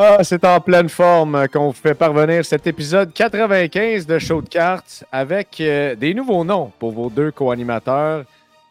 [0.00, 4.48] Ah, c'est en pleine forme qu'on vous fait parvenir cet épisode 95 de Show de
[4.48, 8.24] cartes avec euh, des nouveaux noms pour vos deux co-animateurs.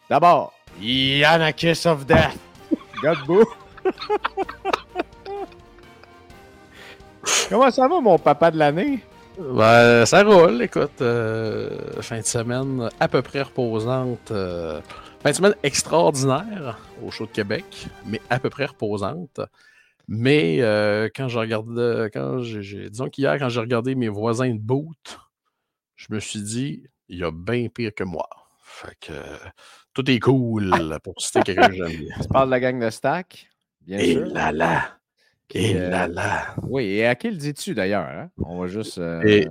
[0.10, 2.38] D'abord, Yanakis of Death.
[3.04, 3.44] Godbout.
[7.50, 9.00] Comment ça va, mon papa de l'année?
[9.38, 11.02] Ben, ça roule, écoute.
[11.02, 14.32] euh, fin de semaine à peu près reposante.
[14.32, 14.80] euh,
[15.22, 19.42] fin de semaine extraordinaire au show de Québec, mais à peu près reposante.
[20.08, 24.60] Mais euh, quand je regarde, quand j'ai, disons qu'hier, quand j'ai regardé mes voisins de
[24.60, 25.20] boot,
[25.96, 28.28] je me suis dit, il y a bien pire que moi.
[28.64, 29.38] Fait que euh,
[29.94, 32.16] tout est cool pour citer quelqu'un que j'aime bien.
[32.22, 33.50] Tu parles de la gang de Stack?
[33.82, 34.28] Bien Et sûr.
[34.34, 34.98] là là!
[35.54, 36.56] Et euh, là là!
[36.64, 38.06] Oui, et à qui le dis-tu d'ailleurs?
[38.06, 38.30] hein?
[38.38, 38.98] On va juste.
[38.98, 39.48] euh, Et,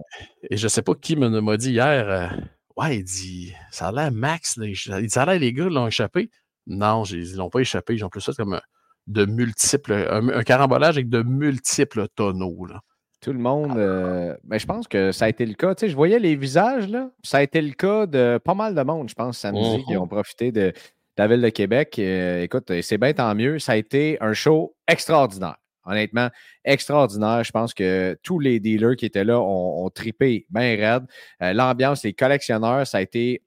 [0.51, 2.09] et je sais pas qui me m'a dit hier.
[2.09, 2.29] euh,
[2.77, 4.57] ouais, il dit Ça a l'air Max.
[4.59, 6.31] là, il dit Ça a l'air les gars l'ont échappé.
[6.67, 7.95] Non, ils l'ont pas échappé.
[7.95, 8.63] Ils ont plus ça comme un-
[9.07, 9.93] de multiples.
[10.11, 12.67] Un, un carambolage avec de multiples tonneaux.
[12.67, 12.81] Là.
[13.21, 13.77] Tout le monde.
[13.79, 15.75] euh, ben, je pense que ça a été le cas.
[15.75, 17.11] Tu sais, je voyais les visages, là.
[17.25, 20.01] Ça a été le cas de pas mal de monde, je pense, samedi, qui Mhm.
[20.03, 20.73] ont profité de, de
[21.19, 21.97] la ville de Québec.
[21.99, 23.59] Euh, écoute, c'est bien tant mieux.
[23.59, 25.57] Ça a été un show extraordinaire.
[25.89, 26.29] Honnêtement,
[26.65, 27.45] extraordinaire.
[27.45, 31.05] Je pense que tous les dealers qui étaient là ont, ont tripé bien raide.
[31.43, 33.43] Euh, L'ambiance, les collectionneurs, ça a été,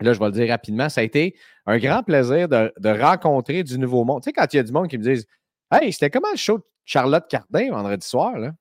[0.00, 1.36] là, je vais le dire rapidement, ça a été
[1.68, 4.22] un grand plaisir de, de rencontrer du nouveau monde.
[4.22, 5.26] Tu sais, quand il y a du monde qui me disent
[5.70, 8.52] Hey, c'était comment le show de Charlotte Cardin vendredi soir, là?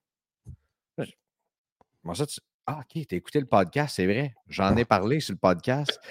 [2.04, 2.40] Comment ça, tu...
[2.66, 4.34] Ah, OK, t'as écouté le podcast, c'est vrai.
[4.48, 6.02] J'en ai parlé sur le podcast.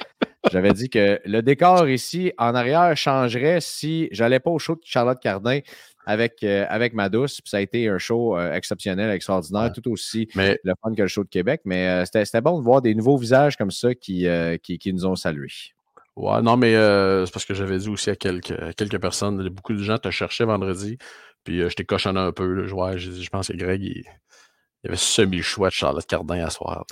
[0.50, 4.80] J'avais dit que le décor ici, en arrière, changerait si j'allais pas au show de
[4.84, 5.60] Charlotte Cardin
[6.06, 7.40] avec, euh, avec ma douce.
[7.42, 9.72] Puis ça a été un show euh, exceptionnel, extraordinaire, Ouais.
[9.72, 11.60] tout aussi Mais le fun que le show de Québec.
[11.66, 14.78] Mais euh, c'était c'était bon de voir des nouveaux visages comme ça qui, euh, qui,
[14.78, 15.48] qui nous ont salués.
[16.16, 19.74] Ouais, non, mais euh, c'est parce que j'avais dit aussi à quelques, quelques personnes, beaucoup
[19.74, 20.98] de gens te cherchaient vendredi.
[21.44, 22.46] Puis euh, je t'ai cochonné un peu.
[22.46, 24.04] Là, ouais, je pense que Greg, il,
[24.84, 26.84] avait semi le choix de Charlotte Cardin à soir.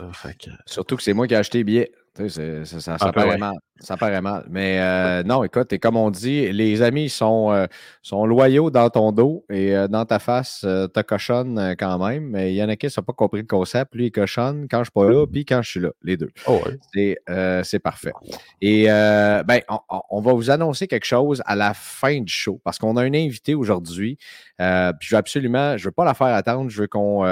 [0.66, 1.92] Surtout que c'est moi qui ai acheté les billets.
[2.16, 3.38] Ça, ça, ça Un peu, paraît ouais.
[3.38, 3.56] mal.
[3.80, 4.46] Ça paraît mal.
[4.48, 7.66] Mais euh, non, écoute, et comme on dit, les amis sont, euh,
[8.02, 12.28] sont loyaux dans ton dos et euh, dans ta face, te cochonne quand même.
[12.28, 13.96] Mais il y en a qui n'ont pas compris le concept.
[13.96, 16.16] Lui, il cochonne quand je ne suis pas là, puis quand je suis là, les
[16.16, 16.30] deux.
[16.46, 17.16] oh, ouais.
[17.64, 18.12] C'est parfait.
[18.60, 19.60] Et ben,
[20.08, 23.14] on, va vous annoncer quelque chose à la fin du show parce qu'on a un
[23.14, 24.18] invité aujourd'hui.
[24.58, 27.24] Puis je veux absolument, je veux pas la faire attendre, je veux qu'on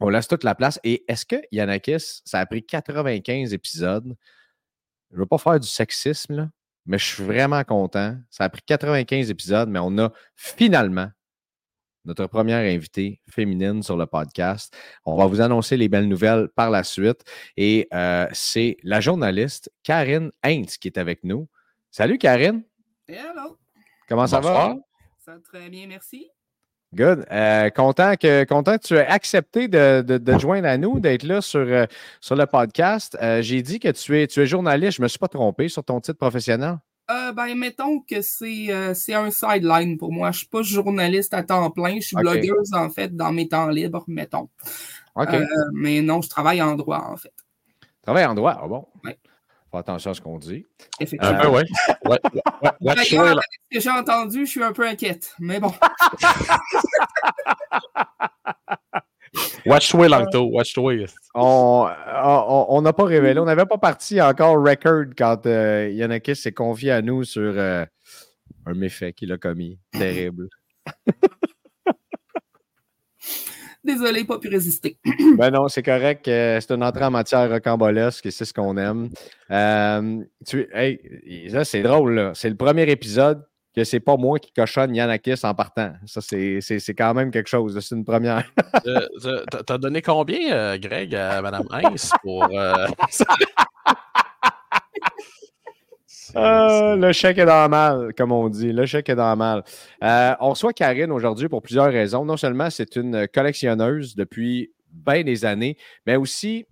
[0.00, 0.78] on laisse toute la place.
[0.84, 4.16] Et est-ce que Yanakis, ça a pris 95 épisodes?
[5.10, 6.50] Je veux pas faire du sexisme, là,
[6.86, 8.16] mais je suis vraiment content.
[8.30, 11.10] Ça a pris 95 épisodes, mais on a finalement
[12.04, 14.74] notre première invitée féminine sur le podcast.
[15.04, 17.22] On va vous annoncer les belles nouvelles par la suite.
[17.56, 21.48] Et euh, c'est la journaliste Karine Heinz qui est avec nous.
[21.90, 22.62] Salut Karine,
[23.08, 23.58] Hello,
[24.08, 24.68] comment ça Bonsoir.
[24.76, 24.80] va?
[25.18, 26.30] ça va très bien, merci.
[26.94, 27.26] Good.
[27.30, 31.00] Euh, content, que, content que tu aies accepté de, de, de te joindre à nous,
[31.00, 31.84] d'être là sur, euh,
[32.20, 33.16] sur le podcast.
[33.22, 34.96] Euh, J'ai dit que tu es, tu es journaliste.
[34.96, 36.78] Je ne me suis pas trompé sur ton titre professionnel.
[37.08, 40.30] Ben, mettons que c'est un sideline pour moi.
[40.30, 41.96] Je ne suis pas journaliste à temps plein.
[41.96, 44.48] Je suis blogueuse, en fait, dans mes temps libres, mettons.
[45.72, 47.32] Mais non, je travaille en droit, en fait.
[48.02, 48.58] Travaille en droit.
[48.62, 48.86] Ah bon?
[49.04, 49.18] Ouais.
[49.70, 50.64] Fais attention à ce qu'on dit.
[50.80, 51.40] Un Effectivement.
[51.40, 51.64] peu, ouais.
[52.06, 52.18] ouais, ouais,
[52.62, 52.70] ouais.
[52.80, 55.34] Watch D'ailleurs, way, avec ce que j'ai entendu, je suis un peu inquiète.
[55.38, 55.72] Mais bon,
[59.66, 60.44] Watch way, Langto.
[60.44, 61.06] Watch way.
[61.34, 66.92] On n'a pas révélé, on n'avait pas parti encore record quand euh, Yanakis s'est confié
[66.92, 67.84] à nous sur euh,
[68.66, 69.78] un méfait qu'il a commis.
[69.92, 70.48] Terrible.
[73.88, 74.98] désolé, pas pu résister.
[75.38, 76.28] Ben non, c'est correct.
[76.28, 79.08] euh, c'est une entrée en matière rocambolesque et c'est ce qu'on aime.
[79.50, 81.00] Euh, tu, hey,
[81.50, 82.14] ça, c'est drôle.
[82.14, 82.32] là.
[82.34, 83.44] C'est le premier épisode
[83.76, 85.92] que c'est pas moi qui cochonne Yanakis en partant.
[86.06, 87.78] Ça, c'est c'est- c'est quand même quelque chose.
[87.80, 88.44] C'est une première.
[88.86, 92.48] Euh, euh, t'as- T'as donné combien, euh, Greg, à Mme Heinz pour.
[96.36, 98.72] euh, Ah, le chèque est dans le mal, comme on dit.
[98.72, 99.64] Le chèque est dans le mal.
[100.02, 102.24] Euh, on reçoit Karine aujourd'hui pour plusieurs raisons.
[102.24, 105.76] Non seulement c'est une collectionneuse depuis bien des années,
[106.06, 106.66] mais aussi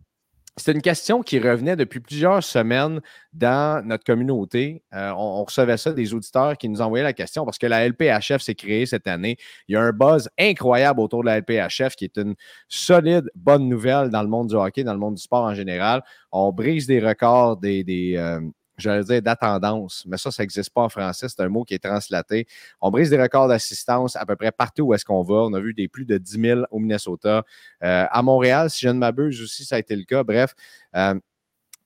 [0.58, 3.00] c'est une question qui revenait depuis plusieurs semaines
[3.34, 4.82] dans notre communauté.
[4.94, 8.40] Euh, on, recevait ça des auditeurs qui nous envoyaient la question parce que la LPHF
[8.40, 9.36] s'est créée cette année.
[9.68, 12.34] Il y a un buzz incroyable autour de la LPHF qui est une
[12.68, 16.02] solide bonne nouvelle dans le monde du hockey, dans le monde du sport en général.
[16.32, 18.40] On brise des records des, euh,
[18.78, 21.82] j'allais dire d'attendance, mais ça, ça n'existe pas en français, c'est un mot qui est
[21.82, 22.46] translaté.
[22.80, 25.34] On brise des records d'assistance à peu près partout où est-ce qu'on va.
[25.34, 27.44] On a vu des plus de 10 000 au Minnesota.
[27.82, 30.24] Euh, à Montréal, si je ne m'abuse aussi, ça a été le cas.
[30.24, 30.54] Bref,
[30.94, 31.18] euh,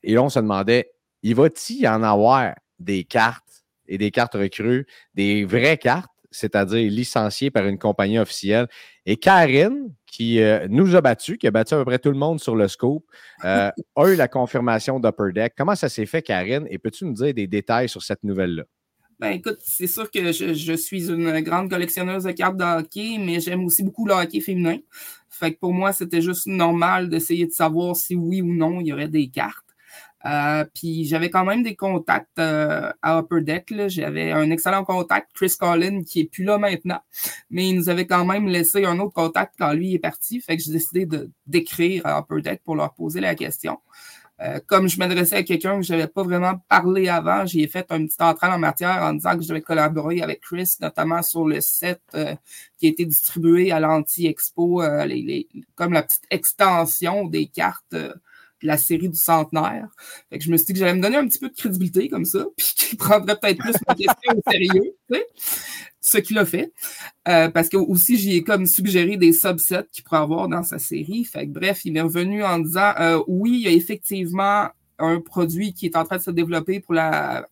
[0.02, 0.92] et là, on se demandait,
[1.22, 6.10] il va-t-il y en avoir des cartes et des cartes recrues, des vraies cartes?
[6.30, 8.68] C'est-à-dire licencié par une compagnie officielle.
[9.06, 12.18] Et Karine, qui euh, nous a battus, qui a battu à peu près tout le
[12.18, 13.04] monde sur le scope,
[13.44, 15.54] euh, a eu la confirmation d'Upper Deck.
[15.56, 16.66] Comment ça s'est fait, Karine?
[16.70, 18.64] Et peux-tu nous dire des détails sur cette nouvelle-là?
[19.20, 23.38] Ben écoute, c'est sûr que je, suis une grande collectionneuse de cartes de hockey, mais
[23.38, 24.78] j'aime aussi beaucoup le hockey féminin.
[25.28, 28.86] Fait que pour moi, c'était juste normal d'essayer de savoir si oui ou non il
[28.86, 29.69] y aurait des cartes.
[30.26, 33.72] Euh, puis j'avais quand même des contacts euh, à Upper Deck.
[33.88, 37.00] J'avais un excellent contact, Chris Collin, qui est plus là maintenant,
[37.50, 40.40] mais il nous avait quand même laissé un autre contact quand lui est parti.
[40.40, 41.08] Fait que j'ai décidé
[41.46, 43.78] d'écrire à Upper Deck pour leur poser la question.
[44.42, 47.86] Euh, comme je m'adressais à quelqu'un que je n'avais pas vraiment parlé avant, j'ai fait
[47.90, 51.44] un petit entrée en matière en disant que je devais collaborer avec Chris, notamment sur
[51.44, 52.00] le set
[52.78, 54.82] qui a été distribué à l'Anti-Expo,
[55.74, 57.96] comme la petite extension des cartes
[58.62, 59.88] la série du centenaire.
[60.28, 62.08] Fait que je me suis dit que j'allais me donner un petit peu de crédibilité
[62.08, 65.26] comme ça, puis qu'il prendrait peut-être plus ma question au sérieux, tu sais,
[66.00, 66.72] ce qu'il a fait.
[67.28, 70.78] Euh, parce que aussi, j'y ai comme suggéré des subsets qu'il pourrait avoir dans sa
[70.78, 71.24] série.
[71.24, 74.68] Fait que bref, il est revenu en disant euh, oui, il y a effectivement
[74.98, 77.46] un produit qui est en train de se développer pour la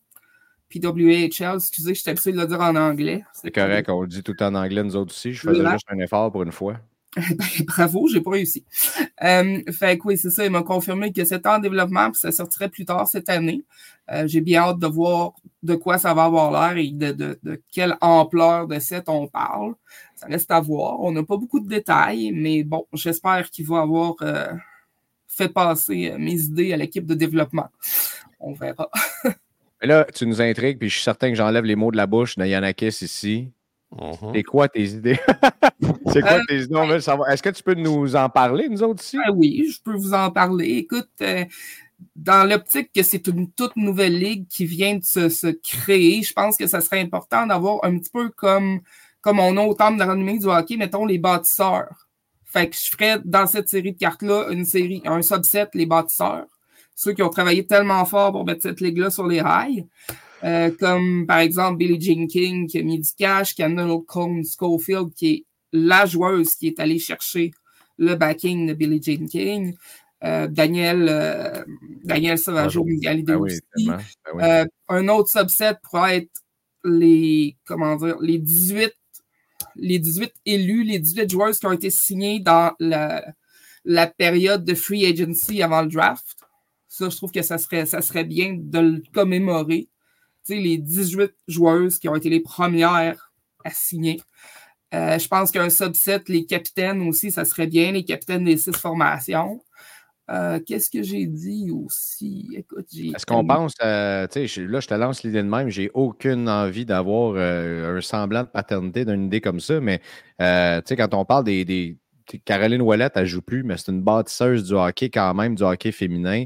[0.71, 1.57] PWHL.
[1.57, 3.25] Excusez, je suis habitué de le dire en anglais.
[3.33, 5.33] C'est correct, on le dit tout en anglais, nous autres aussi.
[5.33, 6.79] Je faisais juste un effort pour une fois.
[7.37, 8.65] Ben, bravo, j'ai pas réussi.
[9.23, 12.33] Euh, fait que oui, c'est ça, il m'a confirmé que c'était en développement, puis ça
[12.33, 13.65] sortirait plus tard cette année.
[14.11, 15.33] Euh, j'ai bien hâte de voir
[15.63, 17.39] de quoi ça va avoir l'air et de,
[17.73, 19.75] quelle ampleur de set on parle.
[20.15, 21.01] Ça reste à voir.
[21.01, 24.53] On n'a pas beaucoup de détails, mais bon, j'espère qu'il va avoir euh,
[25.27, 27.69] fait passer mes idées à l'équipe de développement.
[28.41, 28.89] On verra.
[29.83, 32.37] là, tu nous intrigues, puis je suis certain que j'enlève les mots de la bouche
[32.37, 33.51] de Yanakis ici.
[33.91, 34.33] Mhm.
[34.35, 35.19] C'est quoi tes idées?
[36.13, 36.75] c'est quoi euh, tes idées?
[36.75, 39.19] Est-ce que tu peux nous en parler, nous autres ici?
[39.25, 40.79] Ah oui, je peux vous en parler.
[40.79, 41.45] Écoute, euh,
[42.15, 46.57] dans l'optique que c'est une toute nouvelle ligue qui vient de se, créer, je pense
[46.57, 48.81] que ça serait important d'avoir un petit peu comme,
[49.21, 52.09] comme on a au temps de la renommée du hockey, mettons les bâtisseurs.
[52.45, 56.47] Fait que je ferais dans cette série de cartes-là une série, un subset, les bâtisseurs.
[56.95, 59.87] Ceux qui ont travaillé tellement fort pour mettre cette ligue-là sur les rails.
[60.45, 65.13] Euh, comme par exemple Billie Jean King qui a mis du cash, Kendall Cone Schofield
[65.15, 67.51] qui est la joueuse qui est allée chercher
[67.99, 69.75] le backing de Billie Jean King.
[70.25, 71.65] Euh, Daniel, euh,
[72.03, 73.61] Daniel Savageau, Miguel ben aussi.
[73.87, 74.01] Ben
[74.41, 76.43] euh, un autre subset pourrait être
[76.85, 78.93] les, comment dire, les 18,
[79.77, 83.25] les 18 élus, les 18 joueuses qui ont été signés dans la,
[83.85, 86.37] la période de free agency avant le draft.
[86.89, 89.87] Ça, je trouve que ça serait, ça serait bien de le commémorer
[90.57, 93.33] les 18 joueuses qui ont été les premières
[93.65, 94.21] à signer.
[94.95, 98.73] Euh, je pense qu'un subset, les capitaines aussi, ça serait bien, les capitaines des six
[98.73, 99.63] formations.
[100.31, 102.49] Euh, qu'est-ce que j'ai dit aussi?
[102.55, 107.35] Écoute, Est-ce qu'on pense, là, je te lance l'idée de même, j'ai aucune envie d'avoir
[107.37, 110.01] euh, un semblant de paternité d'une idée comme ça, mais
[110.39, 111.97] quand on parle des,
[112.45, 115.93] Caroline Ouellette, elle joue plus, mais c'est une bâtisseuse du hockey quand même, du hockey
[115.93, 116.45] féminin.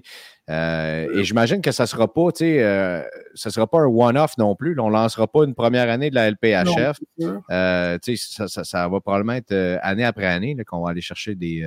[0.52, 3.02] Euh, et j'imagine que ça ne sera pas, euh,
[3.34, 4.78] sera pas un one-off non plus.
[4.78, 6.98] On ne lancera pas une première année de la LPHF.
[7.50, 11.66] Euh, ça, va probablement être année après année qu'on va aller chercher des.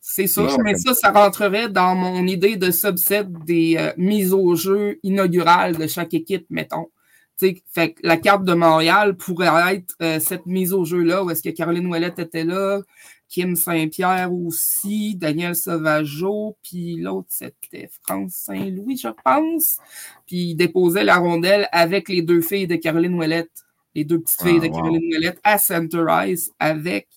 [0.00, 4.98] c'est sûr, mais ça, ça rentrerait dans mon idée de subset des mises au jeu
[5.02, 6.88] inaugurales de chaque équipe, mettons.
[7.38, 11.86] fait la carte de Montréal pourrait être cette mise au jeu-là, où est-ce que Caroline
[11.86, 12.80] Ouellette était là,
[13.28, 19.78] Kim Saint-Pierre aussi, Daniel Sauvageau, puis l'autre, c'était France Saint-Louis, je pense.
[20.26, 23.64] Puis il déposait la rondelle avec les deux filles de Caroline Ouellette,
[23.94, 27.08] les deux petites filles de ah, Caroline Ouellette à Center Ice avec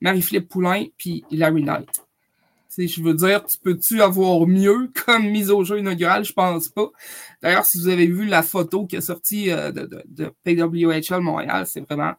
[0.00, 2.02] Marie-Philippe Poulain puis Larry Knight.
[2.76, 6.24] je veux dire, tu peux-tu avoir mieux comme mise au jeu inaugurale?
[6.24, 6.90] Je pense pas.
[7.42, 11.20] D'ailleurs, si vous avez vu la photo qui est sortie euh, de, de, de PWHL
[11.20, 12.14] Montréal, c'est vraiment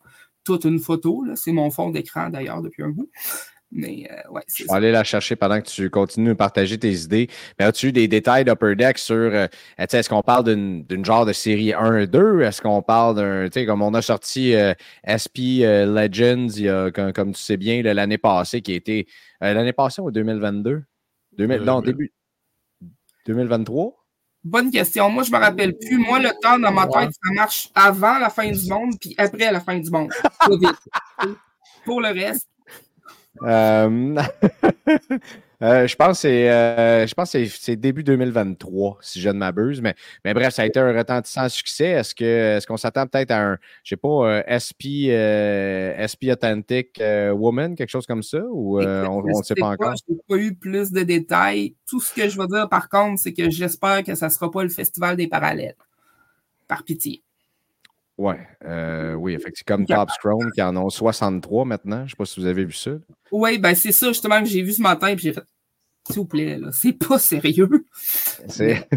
[0.47, 1.25] toute une photo.
[1.35, 3.09] C'est mon fond d'écran d'ailleurs depuis un bout.
[3.69, 6.93] Mais euh, ouais, Je vais aller la chercher pendant que tu continues de partager tes
[6.93, 7.27] idées.
[7.59, 11.33] Mais as-tu eu des détails d'Upper Deck sur euh, est-ce qu'on parle d'une genre de
[11.33, 12.41] série 1-2?
[12.43, 13.45] Est-ce qu'on parle d'un.
[13.49, 14.73] Tu sais, comme on a sorti euh,
[15.03, 19.07] SP Legends, il y a, comme, tu sais bien, l'année passée qui a été.
[19.41, 20.83] l'année passée ou 2022?
[21.37, 22.13] non, début.
[23.25, 24.06] 2023?
[24.43, 25.09] Bonne question.
[25.09, 25.97] Moi, je me rappelle plus.
[25.97, 29.51] Moi, le temps dans ma tête, ça marche avant la fin du monde puis après
[29.51, 30.11] la fin du monde.
[31.85, 32.47] Pour le reste,
[33.43, 34.15] Euh,
[35.63, 39.81] euh, je pense que c'est euh, début 2023, si je ne m'abuse.
[39.81, 41.87] Mais, mais bref, ça a été un retentissant succès.
[41.87, 46.29] Est-ce que est-ce qu'on s'attend peut-être à un, je sais pas, euh, SP, euh, SP
[46.29, 47.01] Authentic
[47.33, 48.39] Woman, quelque chose comme ça?
[48.51, 49.95] Ou on ne sait pas encore?
[50.07, 51.75] Je n'ai pas eu plus de détails.
[51.87, 54.51] Tout ce que je veux dire, par contre, c'est que j'espère que ça ne sera
[54.51, 55.75] pas le Festival des parallèles.
[56.67, 57.23] Par pitié.
[58.17, 59.77] Ouais, euh, oui, effectivement.
[59.77, 61.99] Comme Top Scrum, qui en ont 63 maintenant.
[61.99, 62.91] Je ne sais pas si vous avez vu ça.
[63.31, 65.43] Oui, ben c'est ça justement que j'ai vu ce matin et j'ai fait
[66.07, 67.85] S'il vous plaît, là, c'est pas sérieux.
[68.47, 68.87] C'est.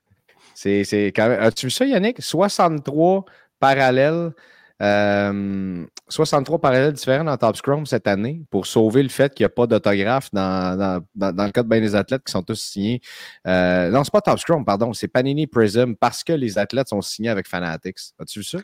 [0.54, 1.40] c'est c'est quand même.
[1.40, 2.22] As-tu vu ça, Yannick?
[2.22, 3.24] 63
[3.58, 4.32] parallèles.
[4.80, 9.46] Euh, 63 parallèles différents dans Top Scrum cette année pour sauver le fait qu'il n'y
[9.46, 12.42] a pas d'autographe dans, dans, dans, dans le cas de bien des athlètes qui sont
[12.42, 13.00] tous signés.
[13.46, 17.02] Euh, non, c'est pas Top Scrum, pardon, c'est Panini Prism parce que les athlètes sont
[17.02, 17.98] signés avec Fanatics.
[18.18, 18.58] As-tu vu ça?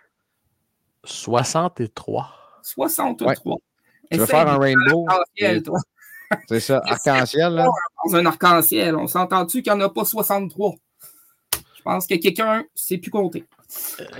[1.04, 2.28] 63.
[2.62, 3.34] 63.
[4.10, 5.06] Tu veux faire un rainbow?
[5.08, 5.78] arc-en-ciel, toi.
[6.48, 7.66] C'est ça, arc-en-ciel, là?
[8.06, 10.74] Dans un arc-en-ciel, on s'entend-tu qu'il n'y en a pas 63?
[11.52, 13.44] Je pense que quelqu'un sait plus compter.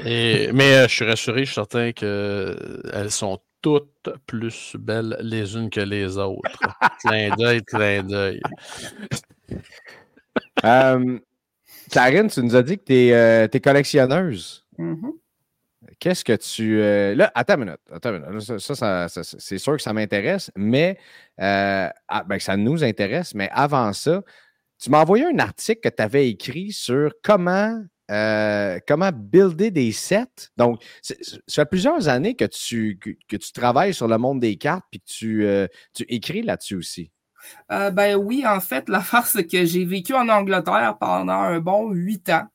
[0.05, 5.57] Et- mais euh, je suis rassuré, je suis certain qu'elles sont toutes plus belles les
[5.57, 6.43] unes que les autres.
[7.01, 8.41] clin d'œil, clin d'œil.
[10.65, 11.19] Euh,
[11.91, 14.67] Karine, tu nous as dit que tu es, collectionneuse.
[14.79, 15.13] Mhm.
[15.99, 16.81] Qu'est-ce que tu.
[16.81, 17.81] euh, là, attends une minute.
[17.93, 18.49] Attends une minute.
[18.49, 20.99] Là, Ça, ça, ça- ça- c'est sûr que ça m'intéresse, mais.
[21.41, 24.23] euh, ah, ben, ça nous intéresse, mais avant ça,
[24.79, 27.83] tu m'as envoyé un article que tu avais écrit sur comment.
[28.11, 30.51] Euh, comment builder des sets?
[30.57, 34.19] Donc, c'est- c'est- ça fait plusieurs années que tu, que, que tu travailles sur le
[34.19, 37.11] monde des cartes puis que tu, euh, tu écris là-dessus aussi.
[37.73, 41.91] Euh, ben oui, en fait, l'affaire, c'est que j'ai vécu en Angleterre pendant un bon
[41.91, 42.47] huit ans.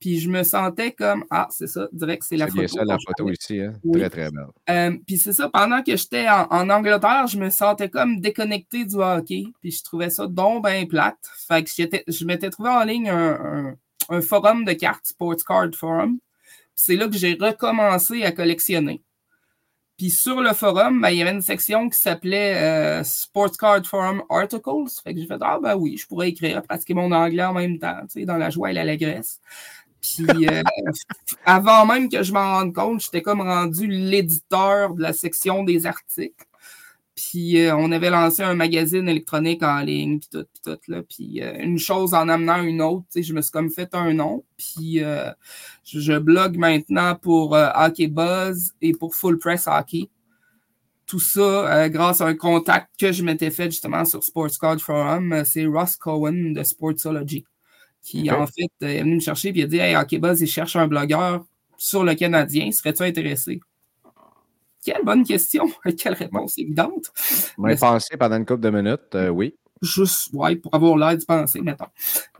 [0.00, 2.68] Puis je me sentais comme Ah, c'est ça, direct, c'est la C'est photo.
[2.68, 3.60] ça, la photo ici.
[3.60, 3.72] hein?
[3.84, 4.00] Oui.
[4.00, 4.46] Très, très belle.
[4.68, 8.84] Euh, puis c'est ça, pendant que j'étais en, en Angleterre, je me sentais comme déconnecté
[8.84, 9.44] du hockey.
[9.62, 11.16] Puis je trouvais ça donc bien plate.
[11.48, 11.70] Fait que
[12.08, 13.32] je m'étais trouvé en ligne un,
[13.68, 13.74] un-
[14.10, 16.18] un forum de cartes, Sports Card Forum.
[16.74, 19.02] C'est là que j'ai recommencé à collectionner.
[19.96, 23.86] Puis sur le forum, ben, il y avait une section qui s'appelait euh, Sports Card
[23.86, 24.90] Forum Articles.
[25.04, 27.78] Fait que j'ai fait Ah ben oui, je pourrais écrire, pratiquer mon anglais en même
[27.78, 29.40] temps, tu sais, dans la joie et l'allégresse.
[30.00, 30.62] Puis euh,
[31.46, 35.86] avant même que je m'en rende compte, j'étais comme rendu l'éditeur de la section des
[35.86, 36.43] articles.
[37.14, 40.90] Puis euh, on avait lancé un magazine électronique en ligne, puis tout, puis tout.
[40.90, 41.02] Là.
[41.02, 43.94] Puis euh, une chose en amenant une autre, tu sais, je me suis comme fait
[43.94, 44.44] un nom.
[44.56, 45.30] Puis euh,
[45.84, 50.10] je, je blogue maintenant pour Hockey Buzz et pour Full Press Hockey.
[51.06, 55.42] Tout ça grâce à un contact que je m'étais fait justement sur Sports Card Forum.
[55.44, 57.44] C'est Ross Cohen de Sportsology
[58.04, 60.46] qui, en fait, est venu me chercher et il a dit Hey, Hockey Buzz, il
[60.46, 61.44] cherche un blogueur
[61.76, 62.70] sur le Canadien.
[62.70, 63.60] Serais-tu intéressé?
[64.84, 65.64] Quelle bonne question!
[65.98, 67.10] Quelle réponse évidente!
[67.58, 69.54] On a Mais- pensé pendant une couple de minutes, euh, oui.
[69.82, 71.86] Juste, ouais, pour avoir l'air d'y penser, mettons.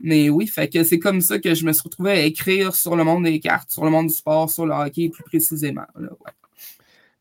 [0.01, 2.95] Mais oui, fait que c'est comme ça que je me suis retrouvé à écrire sur
[2.95, 5.85] le monde des cartes, sur le monde du sport, sur le hockey plus précisément.
[5.95, 6.31] là, ouais.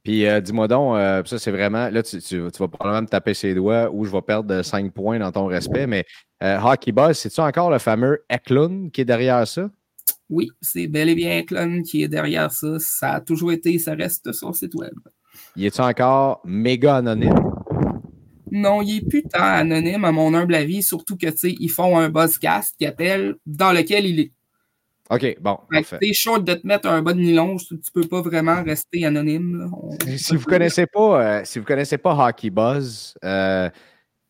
[0.02, 3.07] Puis euh, dis-moi donc, euh, ça c'est vraiment, là tu, tu- tu vas probablement me
[3.07, 6.04] taper ses doigts ou je vais perdre 5 points dans ton respect, mais
[6.43, 9.71] euh, Hockey Buzz, c'est-tu encore le fameux Eklund qui est derrière ça?
[10.31, 12.78] Oui, c'est bel et bien Clone qui est derrière ça.
[12.78, 14.93] Ça a toujours été, ça reste sur le site web.
[15.57, 17.35] Il est-tu encore méga anonyme?
[18.50, 21.69] Non, il est plus tant anonyme à mon humble avis, surtout que, tu sais, ils
[21.71, 24.33] font un buzzcast qui appelle dans lequel il est.
[25.11, 25.59] OK, bon,
[26.00, 29.04] t'es short de te mettre un bas de nylon, tu tu peux pas vraiment rester
[29.04, 29.59] anonyme.
[29.59, 29.66] là.
[29.73, 33.69] On- Si vous connaissez pas, euh, si vous connaissez pas Hockey Buzz, euh,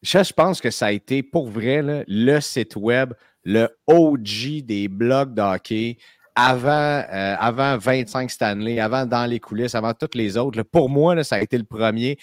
[0.02, 3.12] je, je pense que ça a été pour vrai là, le site web,
[3.44, 5.98] le OG des blogs de hockey
[6.36, 10.62] avant, euh, avant 25 Stanley, avant dans les coulisses, avant toutes les autres.
[10.62, 12.18] pour moi, ça a été le premier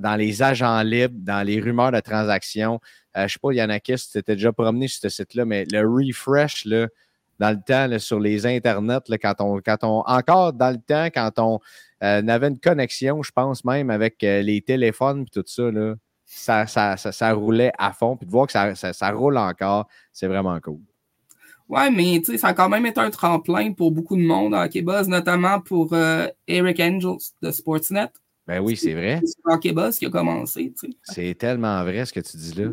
[0.00, 2.80] dans, les agents libres, dans les rumeurs de transactions.
[3.16, 5.64] Euh, je ne sais pas, Yanakis, si tu t'étais déjà promené sur ce site-là, mais
[5.70, 6.88] le refresh, là,
[7.38, 11.38] dans le temps, sur les internets, quand on, quand on, encore dans le temps, quand
[11.38, 11.60] on
[12.02, 15.94] euh, avait une connexion, je pense même avec euh, les téléphones et tout ça, là,
[16.26, 18.16] ça, ça, ça, ça roulait à fond.
[18.16, 20.80] Puis de voir que ça, roule encore, c'est vraiment cool.
[21.68, 24.54] Ouais, mais tu sais, ça a quand même été un tremplin pour beaucoup de monde
[24.54, 28.08] à Hockey Buzz, notamment pour euh, Eric Angels de Sportsnet.
[28.46, 29.20] Ben oui, c'est vrai.
[29.24, 30.72] C'est Rocky Boss qui a commencé.
[30.78, 30.96] tu sais.
[31.02, 32.68] C'est tellement vrai ce que tu dis là.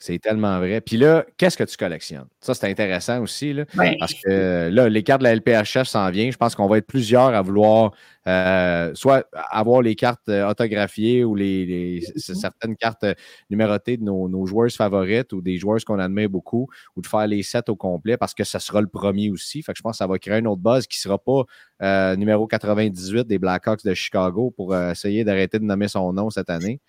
[0.00, 0.80] C'est tellement vrai.
[0.80, 2.26] Puis là, qu'est-ce que tu collectionnes?
[2.40, 3.52] Ça, c'est intéressant aussi.
[3.52, 6.32] Là, Ben, parce que là, les cartes de la LPHF s'en viennent.
[6.32, 7.92] Je pense qu'on va être plusieurs à vouloir
[8.26, 13.14] euh, soit avoir les cartes euh, autographiées ou les, certaines cartes euh,
[13.50, 17.26] numérotées de nos, nos joueurs favorites ou des joueurs qu'on admire beaucoup ou de faire
[17.26, 19.62] les sets au complet parce que ça sera le premier aussi.
[19.62, 21.42] Fait que je pense que ça va créer un autre buzz qui ne sera pas
[21.82, 26.50] euh, numéro 98 des Blackhawks de Chicago pour essayer d'arrêter de nommer son nom cette
[26.50, 26.80] année.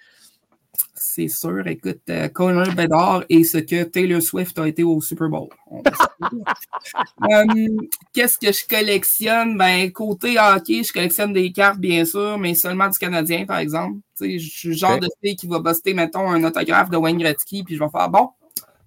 [0.96, 1.68] C'est sûr.
[1.68, 5.50] Écoute, euh, Conor Bedard et ce que Taylor Swift a été au Super Bowl.
[7.30, 7.68] Euh,
[8.14, 9.58] Qu'est-ce que je collectionne?
[9.58, 14.00] Ben, côté hockey, je collectionne des cartes, bien sûr, mais seulement du Canadien, par exemple.
[14.18, 16.98] Tu sais, je suis le genre de fille qui va buster, mettons, un autographe de
[16.98, 18.30] Wayne Gretzky, puis je vais faire, bon,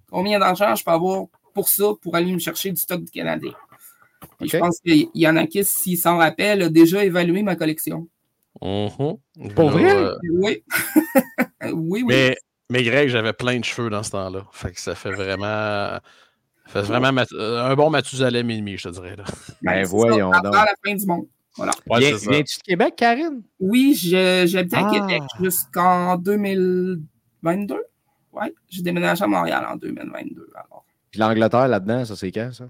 [0.09, 3.53] combien d'argent je peux avoir pour ça, pour aller me chercher du stock du Canadien?
[4.41, 8.07] Je pense que Yanakis, s'il s'en rappelle, a déjà évalué ma collection.
[8.61, 9.17] Mhm.
[9.55, 9.95] Pour vrai?
[9.95, 10.63] euh, Oui.
[11.63, 12.03] oui, oui.
[12.07, 12.35] mais,
[12.69, 14.45] mais Greg, j'avais plein de cheveux dans ce temps-là.
[14.51, 15.45] Fait que ça fait vraiment.
[15.45, 16.01] ça
[16.67, 19.15] fait vraiment Mat- euh, un bon Mathusalem et demi, je te dirais.
[19.15, 19.23] Là.
[19.61, 20.53] Ben, voyons avant donc.
[20.55, 21.27] la fin du monde.
[21.55, 21.71] Voilà.
[21.89, 22.31] Ouais, Viens- c'est ça.
[22.31, 23.41] Viens-tu de Québec, Karine?
[23.59, 24.91] Oui, je- j'habitais à Ah.
[24.93, 27.81] Québec jusqu'en 2022.
[28.33, 30.47] Oui, j'ai déménagé à Montréal en 2022.
[30.55, 30.85] Alors.
[31.11, 32.65] Puis l'Angleterre là-dedans, ça c'est quand ça?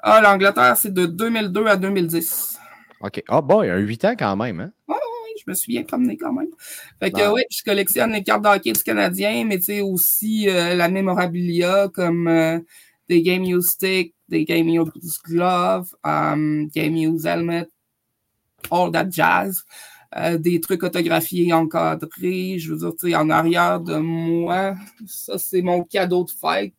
[0.00, 2.58] Ah, l'Angleterre, c'est de 2002 à 2010.
[3.02, 3.22] OK.
[3.28, 4.72] Ah bon, il y a un 8 ans quand même, hein?
[4.88, 4.96] Oui,
[5.44, 6.48] je me suis bien promené quand même.
[7.00, 7.32] Fait que Ah.
[7.32, 10.88] oui, je collectionne les cartes de hockey du Canadien, mais tu sais aussi euh, la
[10.88, 12.58] mémorabilia comme euh,
[13.08, 17.68] des Game Use Stick, des Game Use Glove, um, Game Use Helmet,
[18.70, 19.64] all that jazz.
[20.14, 22.58] Euh, des trucs autographiés, encadrés.
[22.58, 24.74] Je veux dire, tu sais, en arrière de moi,
[25.06, 26.74] ça, c'est mon cadeau de fête.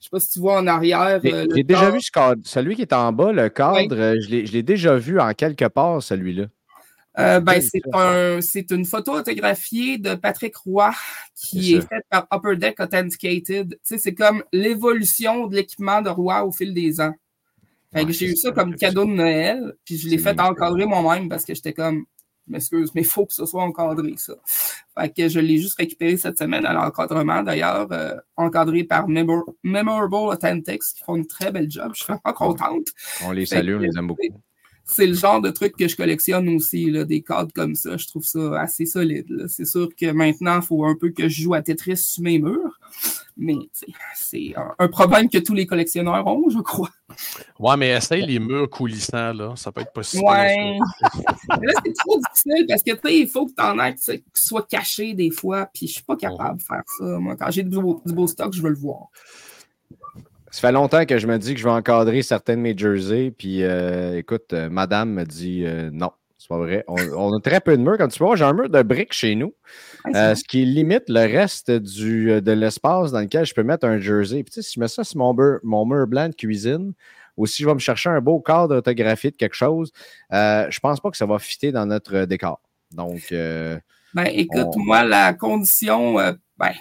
[0.00, 1.20] Je sais pas si tu vois en arrière.
[1.22, 2.42] J'ai euh, déjà vu ce cadre.
[2.44, 6.46] Celui qui est en bas, le cadre, je l'ai déjà vu en quelque part, celui-là.
[7.18, 10.92] Euh, ben, c'est un, c'est une photo autographiée de Patrick Roy
[11.34, 13.78] qui est faite par Upper Deck Authenticated.
[13.82, 17.12] C'est comme l'évolution de l'équipement de Roy au fil des ans.
[17.94, 21.44] Ouais, j'ai eu ça comme cadeau de Noël, puis je l'ai fait encadrer moi-même parce
[21.44, 22.06] que j'étais comme,
[22.46, 24.32] m'excuse, mais il faut que ce soit encadré, ça.
[24.98, 29.54] Fait que je l'ai juste récupéré cette semaine à l'encadrement, d'ailleurs, euh, encadré par Memor-
[29.62, 31.92] Memorable Authentics, qui font une très belle job.
[31.94, 32.86] Je suis vraiment contente.
[33.24, 34.22] On les Fait salue, on les aime beaucoup.
[34.92, 37.96] C'est le genre de truc que je collectionne aussi, là, des cadres comme ça.
[37.96, 39.26] Je trouve ça assez solide.
[39.28, 39.48] là.
[39.48, 42.38] C'est sûr que maintenant, il faut un peu que je joue à Tetris sur mes
[42.38, 42.78] murs.
[43.36, 43.56] Mais
[44.14, 46.90] c'est un, un problème que tous les collectionneurs ont, je crois.
[47.58, 49.54] Ouais, mais essaye les murs coulissants, là.
[49.56, 50.24] Ça peut être possible.
[50.24, 50.78] Ouais.
[51.48, 54.20] Là, c'est trop difficile parce que tu sais, il faut que tu en aies qui
[54.34, 55.68] soit caché des fois.
[55.72, 57.04] Puis je suis pas capable de faire ça.
[57.18, 59.08] Moi, quand j'ai du beau, du beau stock, je veux le voir.
[60.52, 63.30] Ça fait longtemps que je me dis que je vais encadrer certains de mes jerseys,
[63.36, 66.84] puis euh, écoute, euh, madame me dit euh, non, c'est pas vrai.
[66.88, 67.96] On, on a très peu de murs.
[67.96, 69.54] Comme tu voir, j'ai un mur de briques chez nous,
[70.04, 73.98] Ouais, ce qui limite le reste du, de l'espace dans lequel je peux mettre un
[73.98, 74.42] jersey.
[74.42, 76.92] Puis tu sais, si je mets ça sur mon mur, mon mur blanc de cuisine,
[77.38, 79.90] ou si je vais me chercher un beau cadre autographié de quelque chose,
[80.30, 82.60] je pense pas que ça va fitter dans notre décor.
[82.90, 83.78] Donc, euh,
[84.12, 86.14] Ben, écoute, On- moi, la condition,
[86.58, 86.72] ben,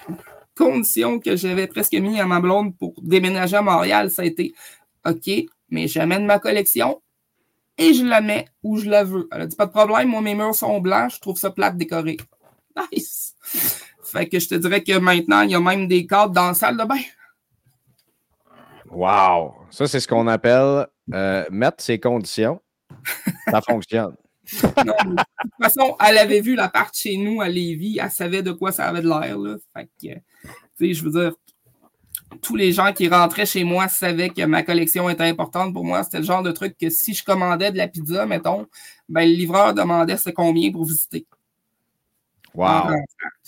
[0.55, 4.53] condition que j'avais presque mis à ma blonde pour déménager à Montréal, ça a été
[5.05, 5.29] OK,
[5.69, 7.01] mais j'amène ma collection
[7.77, 9.27] et je la mets où je la veux.
[9.31, 11.77] Elle a dit pas de problème, moi, mes murs sont blancs, je trouve ça plate
[11.77, 12.17] décoré.
[12.91, 13.35] Nice!
[14.03, 16.53] Fait que je te dirais que maintenant, il y a même des cadres dans la
[16.53, 17.01] salle de bain.
[18.91, 19.53] wow!
[19.69, 22.61] Ça, c'est ce qu'on appelle euh, mettre ses conditions.
[23.49, 24.15] Ça fonctionne.
[24.85, 28.51] Non, de toute façon, elle avait vu l'appart chez nous à Lévis, elle savait de
[28.51, 29.37] quoi ça avait de l'air.
[29.75, 30.19] Fait que, euh,
[30.77, 31.33] tu sais, je veux dire,
[32.41, 36.03] tous les gens qui rentraient chez moi savaient que ma collection était importante pour moi.
[36.03, 38.67] C'était le genre de truc que si je commandais de la pizza, mettons,
[39.09, 41.25] ben, le livreur demandait c'est combien pour visiter.
[42.53, 42.95] Wow!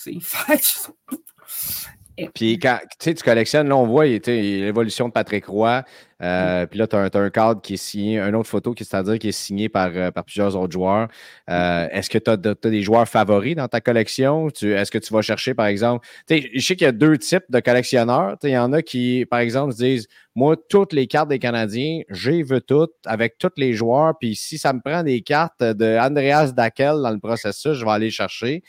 [2.36, 5.84] Puis quand tu sais, tu collectionnes, là, on voit l'évolution de Patrick Roy.
[6.24, 9.20] Euh, Puis là, tu as, un cadre qui est signé, une autre photo qui c'est-à-dire
[9.20, 11.08] qui est signé par, euh, par plusieurs autres joueurs.
[11.50, 14.48] Euh, Est-ce que tu as, des joueurs favoris dans ta collection?
[14.50, 17.60] Est-ce que tu vas chercher, par exemple, je sais qu'il y a deux types de
[17.60, 18.38] collectionneurs.
[18.44, 22.02] Il y en a qui, par exemple, se disent Moi, toutes les cartes des Canadiens,
[22.10, 24.14] j'ai veux toutes avec tous les joueurs.
[24.20, 27.92] Puis si ça me prend des cartes de Andreas Dackel dans le processus, je vais
[27.92, 28.64] aller chercher.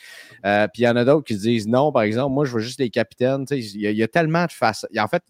[0.45, 2.53] Euh, puis il y en a d'autres qui se disent non, par exemple, moi, je
[2.55, 3.45] veux juste les capitaines.
[3.47, 4.87] Tu sais, Il y, a- il y a tellement de façons.
[4.99, 5.23] En fait,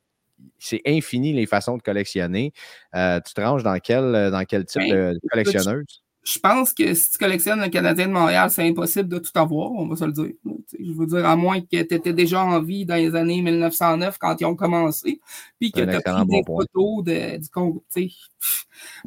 [0.58, 2.52] c'est infini les façons de collectionner.
[2.94, 6.04] Euh, tu te ranges dans quel, dans quel type Ben, de, collectionneuse?
[6.24, 9.70] je pense que si tu collectionnes le Canadien de Montréal, c'est impossible de tout avoir,
[9.72, 10.32] on va se le dire.
[10.78, 14.16] Je veux dire, à moins que tu étais déjà en vie dans les années 1909
[14.18, 15.20] quand ils ont commencé,
[15.60, 18.08] puis que tu as pris des photos de, du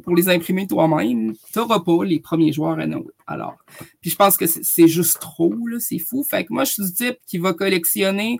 [0.04, 3.06] pour les imprimer toi-même, tu n'auras pas les premiers joueurs à Noël.
[3.26, 3.56] Alors,
[4.00, 6.22] puis je pense que c'est juste trop, c'est fou.
[6.22, 8.38] Fait que moi, je suis du type qui va collectionner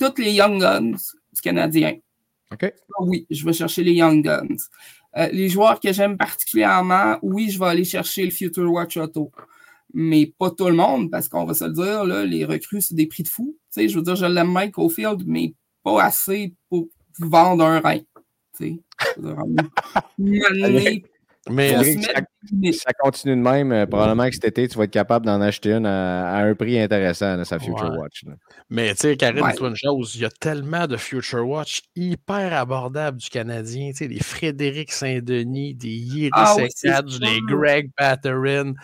[0.00, 0.96] toutes les Young Guns
[1.32, 1.94] du Canadien.
[2.52, 2.72] OK?
[3.00, 4.56] Oui, je vais chercher les Young Guns.
[5.16, 9.30] Euh, les joueurs que j'aime particulièrement, oui, je vais aller chercher le Future Watch Auto.
[9.94, 12.94] Mais pas tout le monde, parce qu'on va se le dire, là, les recrues, c'est
[12.94, 13.56] des prix de fou.
[13.74, 18.00] je veux dire, je l'aime Mike Ofield, mais pas assez pour vendre un rein.
[21.48, 23.70] Mais ça, continue de même.
[23.70, 26.78] Euh, probablement que cet été, tu vas être capable d'en acheter une à, un prix
[26.78, 28.24] intéressant, sa Future Watch.
[28.68, 32.52] Mais tu sais, Karine, dis-toi une chose, il y a tellement de Future Watch hyper
[32.52, 33.90] abordables du Canadien.
[33.90, 38.74] Tu sais, des Frédéric Saint-Denis, des Yiri ah, des Greg Patterin.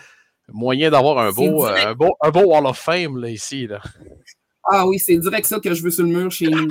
[0.51, 3.65] Moyen d'avoir un beau, euh, un, beau, un beau Wall of Fame là, ici.
[3.65, 3.81] Là.
[4.65, 6.67] Ah oui, c'est direct ça que je veux sur le mur chez nous.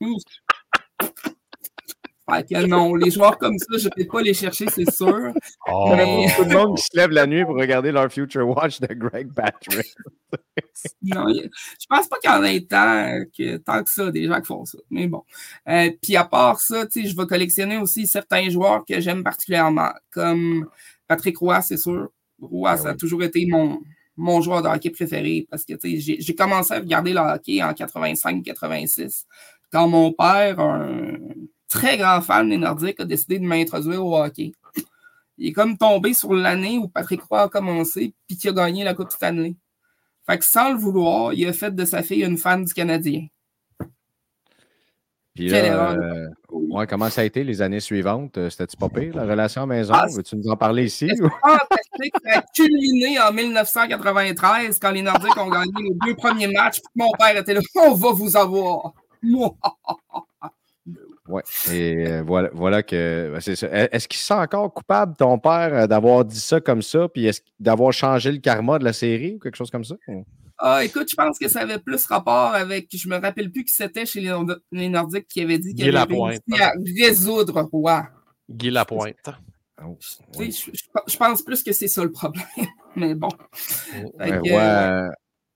[2.66, 5.32] non, les joueurs comme ça, je ne vais pas les chercher, c'est sûr.
[5.66, 5.94] Oh.
[6.36, 9.32] Tout le monde qui se lève la nuit pour regarder leur Future Watch de Greg
[9.32, 9.94] Patrick.
[11.02, 14.40] non, je pense pas qu'il y en ait tant que, tant que ça, des gens
[14.40, 14.78] qui font ça.
[14.90, 15.22] Mais bon.
[15.68, 20.66] Euh, puis à part ça, je vais collectionner aussi certains joueurs que j'aime particulièrement, comme
[21.06, 22.10] Patrick Roy, c'est sûr.
[22.40, 23.80] Roy, ah ça a toujours été mon,
[24.16, 29.24] mon joueur de hockey préféré parce que j'ai commencé à regarder le hockey en 85-86
[29.72, 31.16] quand mon père, un
[31.74, 34.52] très grand fan des Nordiques, a décidé de m'introduire au hockey.
[35.36, 38.84] Il est comme tombé sur l'année où Patrick Roy a commencé, puis qu'il a gagné
[38.84, 39.56] la Coupe Stanley.
[40.24, 43.26] Fait que sans le vouloir, il a fait de sa fille une fan du Canadien.
[45.34, 48.38] Puis là, euh, ouais, comment ça a été les années suivantes?
[48.38, 49.92] Euh, c'était-tu pas pire, la relation à maison?
[49.94, 51.08] Ah, Veux-tu nous en parler ici?
[51.08, 52.14] Fantastique.
[52.24, 56.80] Ça a culminé en 1993 quand les Nordiques ont gagné les deux premiers matchs.
[56.80, 57.60] Puis mon père était là.
[57.74, 58.94] On va vous avoir.
[61.26, 61.40] Oui,
[61.72, 63.68] et euh, voilà, voilà que ben, c'est ça.
[63.70, 67.30] Est-ce qu'il se sent encore coupable, ton père, euh, d'avoir dit ça comme ça, puis
[67.58, 69.94] d'avoir changé le karma de la série ou quelque chose comme ça?
[70.58, 72.88] Ah, écoute, je pense que ça avait plus rapport avec.
[72.94, 76.62] Je me rappelle plus qui c'était chez les, Nordiques qui avait dit qu'il avait réussi
[76.62, 78.06] à résoudre Roi.
[78.50, 79.16] Guy Lapointe.
[79.82, 79.98] Oh,
[80.38, 82.44] je, pense plus que c'est ça le problème.
[82.96, 83.28] Mais bon.
[83.98, 85.10] Oh.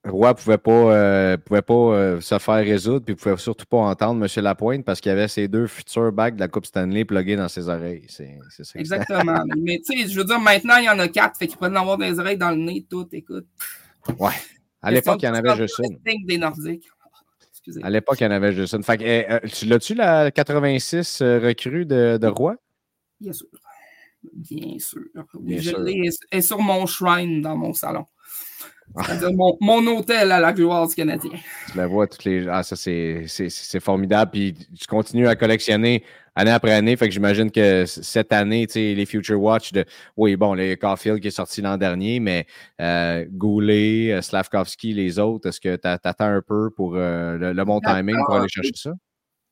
[0.04, 4.24] Roy pouvait pas, euh, pouvait pas euh, se faire résoudre, puis pouvait surtout pas entendre
[4.24, 4.44] M.
[4.44, 7.48] Lapointe parce qu'il y avait ses deux futurs bacs de la Coupe Stanley plugués dans
[7.48, 8.06] ses oreilles.
[8.08, 9.42] C'est, ça Exactement.
[9.58, 11.66] Mais tu sais, je veux dire, maintenant, il y en a quatre, fait qu'il peut
[11.66, 13.46] en avoir des oreilles dans le nez, tout, écoute.
[14.18, 14.30] Ouais.
[14.80, 16.24] À l'époque, il y en avait juste une.
[16.24, 16.88] des Nordiques.
[17.82, 18.84] À l'époque, il y en avait juste une.
[18.84, 22.56] Fait que, eh, euh, tu l'as-tu la 86 recrue de, de Roy?
[23.20, 23.48] Bien sûr.
[24.32, 25.02] Bien sûr.
[25.40, 26.08] Bien je l'ai.
[26.30, 28.06] Elle est sur mon shrine dans mon salon
[29.60, 31.30] mon, hôtel à la gloire du Canadien.
[31.70, 32.46] Tu la vois toutes les.
[32.48, 34.30] Ah, ça, c'est formidable.
[34.32, 36.96] Puis tu continues à collectionner année après année.
[36.96, 39.84] Fait que j'imagine que cette année, tu sais, les Future Watch de.
[40.16, 42.46] Oui, bon, le Caulfield qui est sorti l'an dernier, mais
[42.80, 47.64] euh, Goulet, euh, Slavkovski, les autres, est-ce que tu attends un peu pour euh, le,
[47.64, 48.92] bon timing pour aller chercher ça?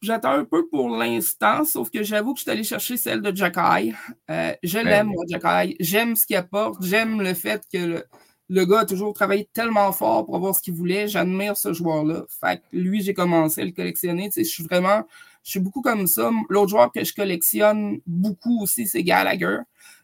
[0.02, 3.34] J'attends un peu pour l'instant, sauf que j'avoue que je suis allé chercher celle de
[3.34, 3.94] Jacky.
[4.30, 5.74] Euh, je ben l'aime, moi, Jacky.
[5.80, 6.84] J'aime ce qu'il apporte.
[6.84, 8.04] J'aime le fait que le,
[8.48, 11.08] le gars a toujours travaillé tellement fort pour avoir ce qu'il voulait.
[11.08, 12.24] J'admire ce joueur-là.
[12.28, 14.30] Fait que lui, j'ai commencé à le collectionner.
[14.36, 15.02] je suis vraiment,
[15.42, 16.30] je suis beaucoup comme ça.
[16.48, 19.58] L'autre joueur que je collectionne beaucoup aussi, c'est Gallagher.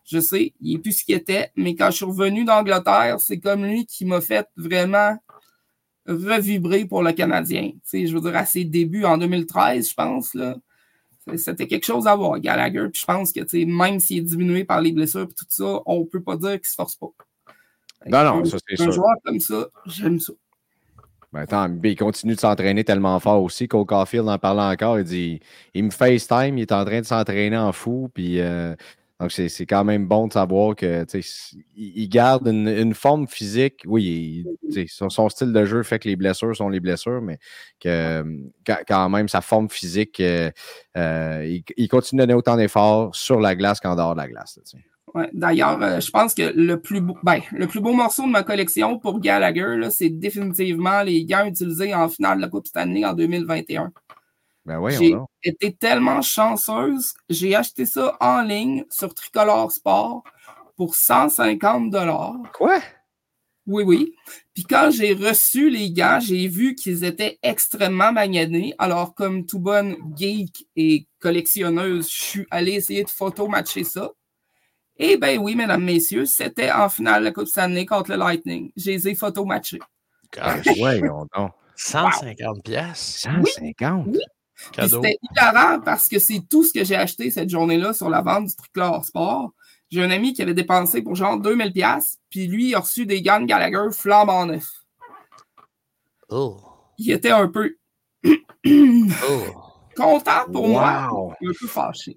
[0.05, 3.38] Je sais, il est plus ce qu'il était, mais quand je suis revenu d'Angleterre, c'est
[3.38, 5.16] comme lui qui m'a fait vraiment
[6.07, 7.70] revibrer pour le Canadien.
[7.88, 10.57] Tu je veux dire, à ses débuts en 2013, je pense, là.
[11.37, 12.88] C'était quelque chose à voir, Gallagher.
[12.92, 16.05] Puis je pense que, même s'il est diminué par les blessures et tout ça, on
[16.05, 17.12] peut pas dire qu'il se force pas.
[18.07, 18.88] Non, non, ça c'est sûr.
[18.88, 20.33] Un joueur comme ça, j'aime ça.
[21.33, 23.67] Ben, attends, il continue de s'entraîner tellement fort aussi.
[23.67, 25.41] Cole Caulfield en parlant encore, il dit
[25.73, 28.11] il me FaceTime, il est en train de s'entraîner en fou.
[28.12, 28.75] Puis, euh,
[29.19, 31.07] donc, c'est quand même bon de savoir que
[31.77, 33.83] il garde une, forme physique.
[33.87, 34.45] Oui,
[34.88, 37.38] son, style de jeu fait que les blessures sont les blessures, mais
[37.79, 38.25] que
[38.87, 40.51] quand même sa forme physique, euh,
[40.97, 44.59] euh, il, continue de donner autant d'efforts sur la glace qu'en dehors de la glace.
[45.33, 48.42] D'ailleurs, euh, je pense que le plus, beau, ben, le plus beau morceau de ma
[48.42, 53.12] collection pour Gallagher, c'est définitivement les gants utilisés en finale de la Coupe Stanley en
[53.12, 53.92] 2021.
[54.64, 60.22] Ben oui, j'ai été tellement chanceuse, j'ai acheté ça en ligne sur Tricolore Sport
[60.77, 62.37] pour 150 dollars.
[62.55, 62.81] Quoi?
[63.66, 64.14] Oui, oui.
[64.55, 68.75] Puis quand j'ai reçu les gants, j'ai vu qu'ils étaient extrêmement maganés.
[68.79, 74.11] Alors, comme tout bonne geek et collectionneuse, je suis allé essayer de photo-matcher ça.
[75.05, 78.71] Eh bien oui, mesdames, messieurs, c'était en finale de la Coupe Stanley contre le Lightning.
[78.77, 79.81] J'ai les photos matchées.
[80.79, 81.01] Ouais,
[81.37, 81.51] donc.
[81.75, 83.19] 150 pièces.
[83.23, 84.07] 150?
[84.07, 84.21] Oui.
[84.81, 88.47] C'était hilarant parce que c'est tout ce que j'ai acheté cette journée-là sur la vente
[88.47, 89.51] du Triclor Sport.
[89.91, 93.05] J'ai un ami qui avait dépensé pour genre 2000 pièces, puis lui, il a reçu
[93.05, 94.69] des gants Gallagher flambant neuf.
[96.29, 96.61] Oh.
[96.97, 97.75] Il était un peu
[98.25, 98.31] Oh.
[99.97, 101.33] content pour moi, Wow.
[101.33, 102.17] un peu fâché.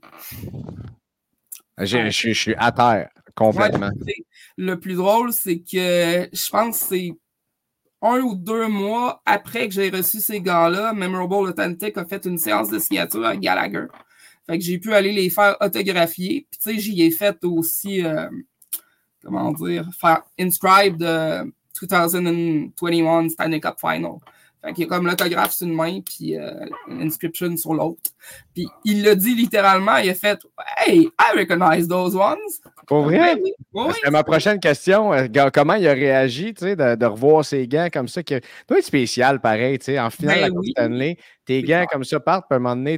[1.79, 3.89] Je, je- je suis à terre, complètement.
[4.05, 4.13] Ouais,
[4.57, 7.11] le plus drôle, c'est que je pense que c'est
[8.01, 12.37] un ou deux mois après que j'ai reçu ces gants-là, Memorable Authentic a fait une
[12.37, 13.87] séance de signature à Gallagher.
[14.47, 16.47] Fait que j'ai pu aller les faire autographier.
[16.51, 18.29] Puis tu sais, j'y ai fait aussi, euh,
[19.23, 24.13] comment dire, faire inscribe de 2021 Stanley Cup Final.
[24.65, 26.51] Fait qu'il y a comme l'autographe sur une main, puis euh,
[26.89, 28.01] l'inscription sur l'autre.
[28.53, 30.39] Puis il l'a dit littéralement, il a fait
[30.77, 32.37] Hey, I recognize those ones.
[32.87, 33.35] Pour vrai?
[33.35, 33.93] Oui, oui, oui.
[33.95, 35.13] C'était ma prochaine question.
[35.13, 38.23] euh, Comment il a réagi, tu sais, de, de revoir ses gants comme ça?
[38.23, 39.99] Que, doit être spécial, pareil, tu sais.
[39.99, 40.71] En finale de la Ben Coupe oui.
[40.71, 41.87] Stanley, tes gants clair.
[41.91, 42.97] comme ça partent, puis à un moment donné,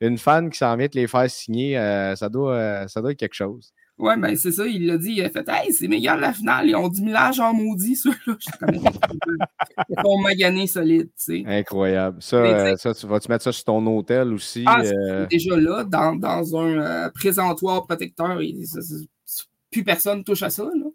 [0.00, 1.76] une fan qui s'en vient te les faire signer.
[1.78, 3.72] euh, ça, doit, euh, ça doit être quelque chose.
[4.00, 6.68] Ouais, ben c'est ça, il l'a dit, il a fait Hey, c'est méga la finale,
[6.70, 8.34] ils ont 10 000 âges en maudit, ceux-là.
[9.88, 11.44] Ils sont maganés solides, tu sais.
[11.46, 12.16] Incroyable.
[12.22, 14.64] Ça, Mais euh, ça tu vas-tu mettre ça sur ton hôtel aussi?
[14.66, 18.80] Ah, euh, c'est déjà là, dans, dans un euh, présentoir protecteur, ça-
[19.70, 20.64] plus personne touche à ça.
[20.64, 20.86] Là.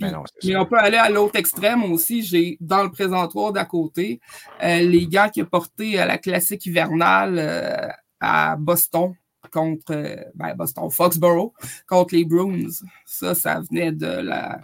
[0.00, 0.60] ben non, Mais ça.
[0.62, 2.22] on peut aller à l'autre extrême aussi.
[2.22, 4.18] J'ai dans le présentoir d'à côté
[4.64, 9.14] euh, les gants qu'il a portés à la classique hivernale à Boston
[9.50, 11.52] contre euh, ben, Boston, Foxborough
[11.88, 12.68] contre les Bruins.
[13.04, 14.60] Ça, ça venait de la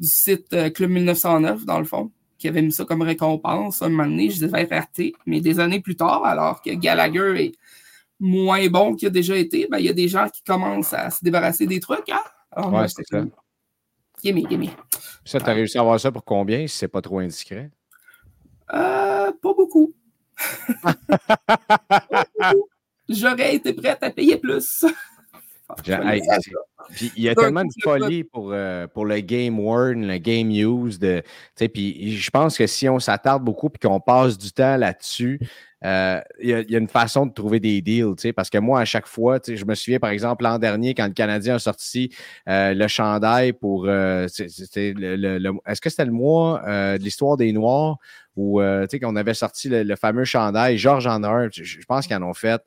[0.00, 3.82] du site euh, Club 1909, dans le fond, qui avait mis ça comme récompense.
[3.82, 7.52] Un moment donné, je devais rater, mais des années plus tard, alors que Gallagher est
[8.18, 11.10] moins bon qu'il a déjà été, ben, il y a des gens qui commencent à
[11.10, 12.08] se débarrasser des trucs.
[12.08, 12.20] Hein?
[12.50, 13.24] Alors, Ouais, c'est ça.
[14.22, 14.70] Gimme, gimme.
[15.24, 17.70] Ça, t'as réussi à avoir ça pour combien, si c'est pas trop indiscret?
[18.72, 19.94] Euh, pas beaucoup.
[20.82, 20.94] Pas
[22.34, 22.69] beaucoup.
[23.10, 24.84] J'aurais été prête à payer plus.
[26.96, 30.50] Puis il y a tellement de folie pour, euh, pour le game worn, le game
[30.50, 30.98] use.
[30.98, 34.50] De, tu sais, puis je pense que si on s'attarde beaucoup et qu'on passe du
[34.50, 35.38] temps là-dessus,
[35.84, 38.32] euh, il y, a- il y a une façon de trouver des deals.
[38.34, 41.12] Parce que moi, à chaque fois, je me souviens par exemple l'an dernier, quand le
[41.12, 42.12] Canadien a sorti
[42.48, 43.84] euh, le chandail pour.
[43.86, 47.96] le- le- le- Est-ce que c'était le mois de l'histoire des Noirs
[48.34, 48.60] où
[49.00, 50.76] qu'on avait sorti le, fameux chandail?
[50.78, 51.48] Georges en a un.
[51.52, 52.60] Je pense qu'ils en ont fait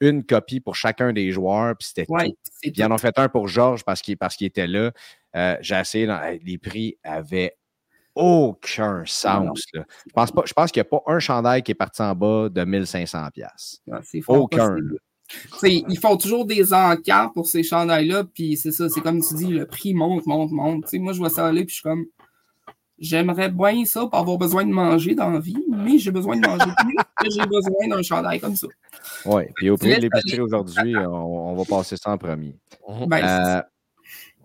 [0.00, 2.06] une copie pour chacun des joueurs, puis c'était.
[2.10, 4.92] Ouais, Puis ils en ont fait un pour Georges parce qu'il parce qu'il était là.
[5.36, 7.56] Euh, J'ai essayé, dans- les prix avaient
[8.14, 9.62] aucun sens.
[9.74, 9.84] là.
[10.06, 12.14] Je pense, pas- je pense qu'il n'y a pas un chandail qui est parti en
[12.14, 13.30] bas de 1500$.
[13.32, 13.78] piastres.
[13.86, 14.76] Ouais, c'est fort Aucun.
[15.62, 19.46] ils font toujours des encarts pour ces chandails-là, puis c'est ça, c'est comme tu dis,
[19.48, 20.92] le prix monte, monte, monte.
[20.94, 22.06] Moi, je vois ça aller, puis je suis comme,
[22.98, 26.46] j'aimerais bien ça pour avoir besoin de manger dans la vie, mais j'ai besoin de
[26.46, 28.66] manger plus que j'ai besoin d'un chandail comme ça.
[29.24, 32.56] Oui, puis au prix de l'épicerie aujourd'hui, on, on va passer ça en premier.
[33.06, 33.62] Ben, Euh,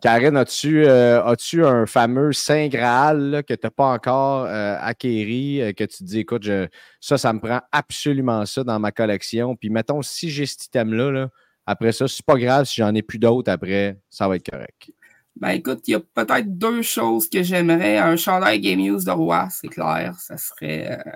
[0.01, 4.75] Karine, as-tu euh, as-tu un fameux Saint Graal là, que tu n'as pas encore euh,
[4.81, 6.67] acquéri, euh, que tu te dis, écoute, je-
[6.99, 9.55] ça, ça me prend absolument ça dans ma collection.
[9.55, 11.29] Puis mettons, si j'ai cet item-là, là,
[11.65, 14.91] après ça, c'est pas grave si j'en ai plus d'autres après, ça va être correct.
[15.35, 17.97] Ben écoute, il y a peut-être deux choses que j'aimerais.
[17.97, 20.15] Un chandail Game Use de Roi, c'est clair.
[20.19, 21.11] Ça serait, euh,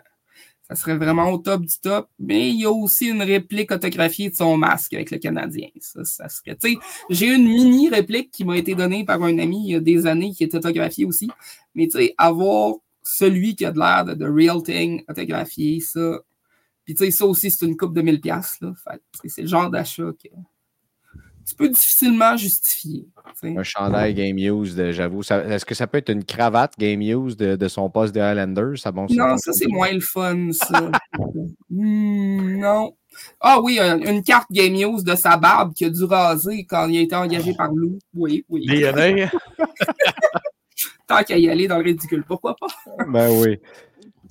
[0.67, 2.09] ça serait vraiment au top du top.
[2.17, 5.67] Mais il y a aussi une réplique autographiée de son masque avec le Canadien.
[5.79, 6.57] Ça, ça serait.
[6.57, 6.77] Tu sais,
[7.09, 10.07] j'ai une mini réplique qui m'a été donnée par un ami il y a des
[10.07, 11.29] années qui est autographiée aussi.
[11.75, 16.19] Mais tu sais, avoir celui qui a de l'air de, de real thing autographié, ça.
[16.85, 18.57] Puis tu sais, ça aussi, c'est une coupe de 1000$.
[18.61, 18.73] Là.
[19.25, 20.29] C'est le genre d'achat que
[21.47, 23.05] tu peux difficilement justifier.
[23.43, 25.21] Un chandail Game Use, de- j'avoue.
[25.21, 28.75] Est-ce que ça peut être une cravate Game Use de, de son poste de Highlander?
[28.77, 30.91] Ça, bon, Non, ça, c'est moins le fun, ça.
[31.69, 32.93] Hmm, non.
[33.41, 36.87] Ah oui, un- une carte Game Use de sa barbe qui a dû raser quand
[36.87, 37.99] il a été engagé par Lou.
[38.15, 38.65] Oui, oui.
[38.65, 39.29] DNA.
[41.07, 42.67] Tant qu'à y aller dans le ridicule, pourquoi pas?
[43.07, 43.59] Ben oui.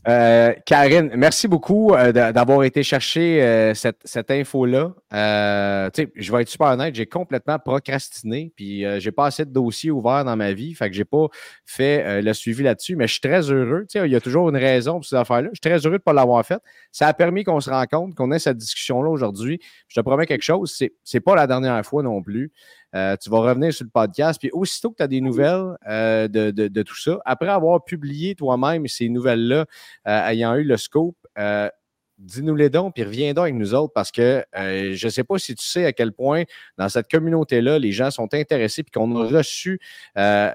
[0.09, 4.95] Euh, Karine, merci beaucoup euh, d'a- d'avoir été chercher euh, cette, cette info-là.
[5.17, 9.51] Euh, je vais être super honnête, j'ai complètement procrastiné, puis euh, j'ai pas assez de
[9.51, 11.29] dossiers ouverts dans ma vie, fait que j'ai pas
[11.65, 13.87] fait euh, le suivi là-dessus, mais je suis très heureux.
[13.95, 15.49] Il y a toujours une raison pour ces affaires-là.
[15.53, 16.61] Je suis très heureux de ne pas l'avoir fait.
[16.93, 19.59] Ça a permis qu'on se rencontre, qu'on ait cette discussion-là aujourd'hui.
[19.89, 22.53] Je te promets quelque chose, c'est, c'est pas la dernière fois non plus.
[22.95, 24.39] Euh, tu vas revenir sur le podcast.
[24.39, 28.35] Puis aussitôt que tu as des nouvelles de, de- de tout ça, après avoir publié
[28.35, 29.65] toi-même ces nouvelles-là,
[30.05, 31.17] ayant eu le scope,
[32.19, 35.11] euh, dis-nous les dons, puis reviens donc avec nous autres parce que euh, je ne
[35.11, 36.45] sais pas si tu sais à quel point
[36.79, 39.81] dans cette communauté-là, les gens sont intéressés puis qu'on a reçu.
[40.19, 40.51] Euh,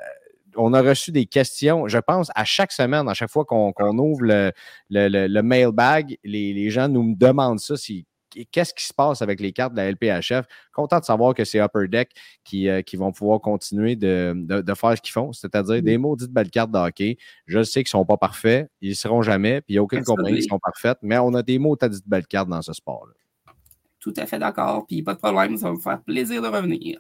[0.58, 4.24] on a reçu des questions, je pense, à chaque semaine, à chaque fois qu'on ouvre
[4.24, 4.52] le,
[4.90, 8.06] le, le, mailbag, les, les, gens nous demandent ça, si,
[8.52, 10.46] qu'est-ce qui se passe avec les cartes de la LPHF.
[10.74, 12.12] Content de savoir que c'est Upper Deck
[12.44, 16.32] qui, euh, qui vont pouvoir continuer de, de, faire ce qu'ils font, c'est-à-dire des maudites
[16.32, 17.18] belles cartes de hockey.
[17.46, 19.84] Je sais qu'ils ne sont pas parfaits, ils ne seront jamais, puis il n'y a
[19.84, 23.14] aucune compagnie qui sont parfaites, mais on a des maudites belles cartes dans ce sport-là.
[24.00, 27.00] Tout à fait d'accord, puis pas de problème, ça va me faire plaisir de revenir.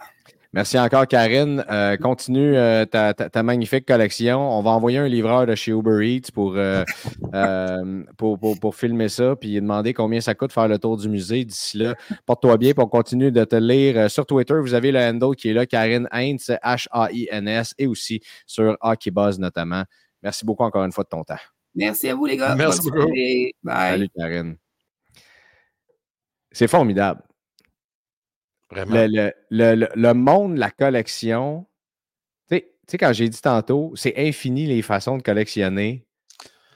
[0.53, 1.63] Merci encore, Karine.
[1.69, 4.37] Euh, continue euh, ta, magnifique collection.
[4.37, 6.83] On va envoyer un livreur de chez Uber Eats pour, euh,
[8.17, 11.45] pour, pour, filmer ça, puis demander combien ça coûte faire le tour du musée.
[11.45, 14.11] D'ici là, porte-toi bien pour continuer de te lire.
[14.11, 18.75] Sur Twitter, vous avez le handle qui est là, Karine Heinz, H-A-I-N-S, et aussi sur
[18.81, 19.83] Hockey Buzz notamment.
[20.21, 21.35] Merci beaucoup encore une fois de ton temps.
[21.75, 22.55] Merci à vous, les gars.
[22.55, 23.07] Merci beaucoup.
[23.63, 23.91] Bye.
[23.91, 24.57] Salut, Karine.
[26.51, 27.21] C'est formidable.
[28.71, 31.67] Le, le, le, monde, la collection,
[32.49, 36.05] tu sais, quand j'ai dit tantôt, c'est infini les façons de collectionner.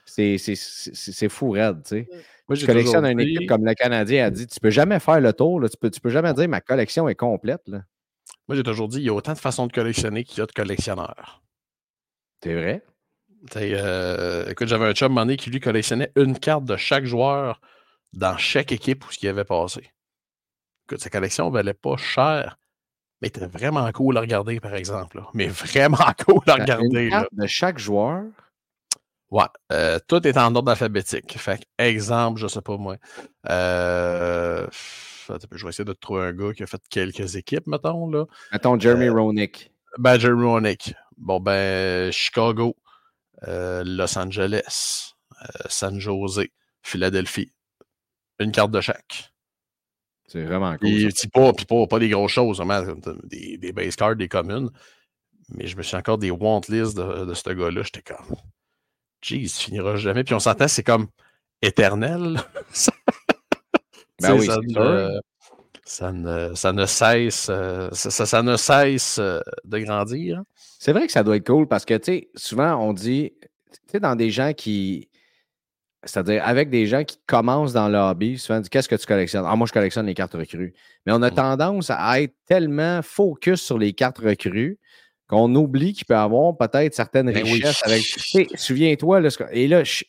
[0.06, 2.08] C'est fou raide, tu sais.
[2.48, 5.34] Moi, je collectionne une équipe comme le Canadien a dit, tu peux jamais faire le
[5.34, 7.62] tour, là, tu peux, tu peux jamais dire ma collection est complète.
[7.68, 7.82] Là.
[8.48, 10.46] Moi, j'ai toujours dit, il y a autant de façons de collectionner qu'il y a
[10.46, 11.42] de collectionneurs.
[12.44, 12.84] C'est vrai?
[13.56, 17.62] Euh, écoute, j'avais un chum money qui lui collectionnait une carte de chaque joueur
[18.14, 19.92] dans chaque équipe où ce qui avait passé
[20.88, 22.58] que sa collection valait pas cher,
[23.22, 25.22] mais était vraiment cool à regarder, par exemple.
[25.34, 27.10] Mais vraiment cool à regarder.
[27.32, 28.24] de chaque joueur?
[29.32, 31.38] Ouais, euh, tout est en ordre alphabétique.
[31.38, 32.98] Fait exemple, je sais pas moi.
[33.50, 34.68] Euh,
[35.28, 38.10] je vais essayer de trouver un gars qui a fait quelques équipes, mettons.
[38.10, 38.26] Là.
[38.52, 39.72] Mettons Jeremy euh, Ronick.
[39.98, 40.94] Ben, Jeremy Ronick.
[41.18, 42.76] Bon, ben, Chicago,
[43.42, 45.16] Los Angeles,
[45.68, 46.48] San Jose,
[46.84, 47.52] Philadelphie.
[48.40, 49.34] Une carte de chaque.
[50.28, 50.80] C'est vraiment cool.
[50.80, 52.82] Puis, pas, pas, pas, des grosses choses, vraiment,
[53.24, 54.70] des, des base cards, des communes.
[55.50, 57.84] Mais je me suis encore des want lists de, de ce gars-là.
[57.84, 58.36] J'étais comme,
[59.22, 60.24] jeez, ça finira jamais.
[60.24, 61.08] Puis on s'entend, c'est comme
[61.62, 62.42] éternel.
[64.22, 65.20] ben oui, ça, ne,
[65.84, 70.42] ça, ne, ça ne cesse, euh, ça, ça, ne cesse euh, de grandir.
[70.56, 73.80] C'est vrai que ça doit être cool parce que, tu sais, souvent on dit, tu
[73.92, 75.10] sais, dans des gens qui,
[76.06, 79.46] c'est-à-dire avec des gens qui commencent dans le hobby, souvent disent Qu'est-ce que tu collectionnes?
[79.48, 80.74] Ah, moi, je collectionne les cartes recrues.
[81.06, 81.36] Mais on a mmh.
[81.36, 84.80] tendance à être tellement focus sur les cartes recrues
[85.28, 88.04] qu'on oublie qu'il peut y avoir peut-être certaines ben richesses avec.
[88.56, 90.04] Souviens-toi, et là, je,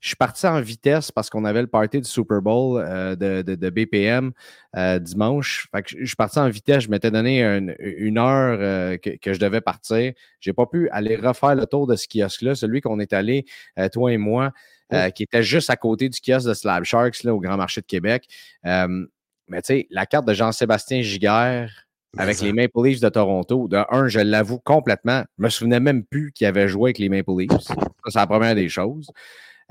[0.00, 4.32] suis parti en vitesse parce qu'on avait le party du Super Bowl euh, de, BPM
[4.76, 5.68] euh, dimanche.
[5.72, 6.84] Fait que je suis parti en vitesse.
[6.84, 10.12] Je m'étais donné une, heure euh, que, que, je devais partir.
[10.40, 13.44] Je n'ai pas pu aller refaire le tour de ce kiosque-là, celui qu'on est allé,
[13.92, 14.52] toi et moi.
[14.94, 17.82] Euh, qui était juste à côté du kiosque de Slab Sharks là, au Grand Marché
[17.82, 18.26] de Québec.
[18.64, 19.06] Euh,
[19.46, 21.70] mais tu sais, la carte de Jean-Sébastien Giguère
[22.16, 26.04] avec les Maple Leafs de Toronto, de un, je l'avoue complètement, je me souvenais même
[26.04, 27.60] plus qu'il avait joué avec les Maple Leafs.
[27.60, 27.74] Ça,
[28.06, 29.10] c'est la première des choses.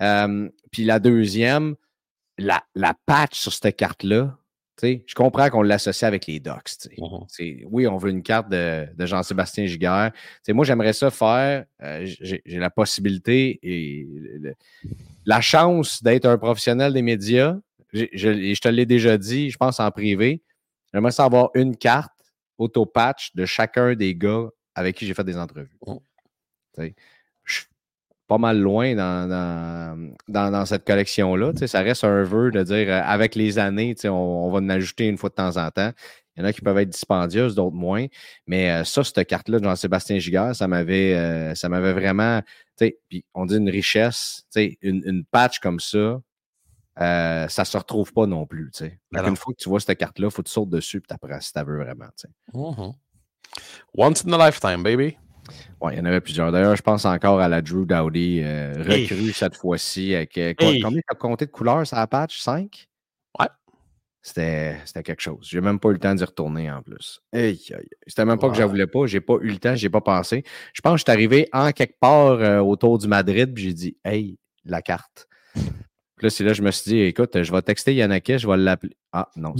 [0.01, 1.75] Euh, puis la deuxième,
[2.37, 4.37] la, la patch sur cette carte-là,
[4.81, 6.87] je comprends qu'on l'associe avec les Ducks.
[6.97, 7.65] Mm-hmm.
[7.69, 10.11] Oui, on veut une carte de, Jean-Sébastien Giguère.
[10.49, 11.65] moi, j'aimerais ça faire.
[11.81, 14.07] Euh, j'ai la possibilité et
[15.25, 17.57] la chance d'être un professionnel des médias.
[17.93, 20.43] Je, te l'ai déjà dit, je pense en privé.
[20.93, 22.11] J'aimerais ça avoir une carte
[22.57, 25.69] auto-patch de chacun des gars avec qui j'ai fait des entrevues.
[25.85, 25.97] Mm
[28.27, 29.27] pas mal loin dans,
[30.27, 31.53] dans, cette collection-là.
[31.65, 35.07] Ça reste un vœu de dire euh, avec les années, on, on va en ajouter
[35.07, 35.91] une fois de temps en temps.
[36.35, 38.05] Il y en a qui peuvent être dispendieuses, d'autres moins.
[38.45, 42.41] Mais euh, ça, cette carte-là de Jean-Sébastien Giguère, ça m'avait euh, ça m'avait vraiment.
[42.77, 46.19] Puis on dit une richesse, une, une patch comme ça,
[46.97, 48.71] ça ne se retrouve pas non plus.
[49.13, 51.13] Une fois que tu vois cette carte-là, il faut que tu sautes dessus et tu
[51.13, 52.09] apprends si tu veux vraiment.
[52.53, 52.93] Mm-hmm.
[53.95, 55.17] Once in a lifetime, baby.
[55.81, 56.51] Oui, il y en avait plusieurs.
[56.51, 60.15] D'ailleurs, je pense encore à la Drew Dowdy, euh, recrue cette fois-ci.
[60.15, 62.39] Avec, euh, Combien tu as compté de couleurs sur la patch?
[62.39, 62.87] Cinq?
[63.39, 63.47] Ouais.
[64.21, 65.47] C'était quelque chose.
[65.49, 67.21] J'ai même pas eu le temps d'y retourner en plus.
[68.07, 69.05] C'était même pas que je ne voulais pas.
[69.05, 70.43] J'ai pas eu le temps, j'ai pas pensé.
[70.73, 73.73] Je pense que je suis arrivé en quelque part euh, autour du Madrid, puis j'ai
[73.73, 75.27] dit Hey, la carte.
[76.17, 78.57] Puis là, c'est là je me suis dit, écoute, je vais texter Yannick, je vais
[78.57, 78.97] l'appeler.
[79.13, 79.53] Ah, non.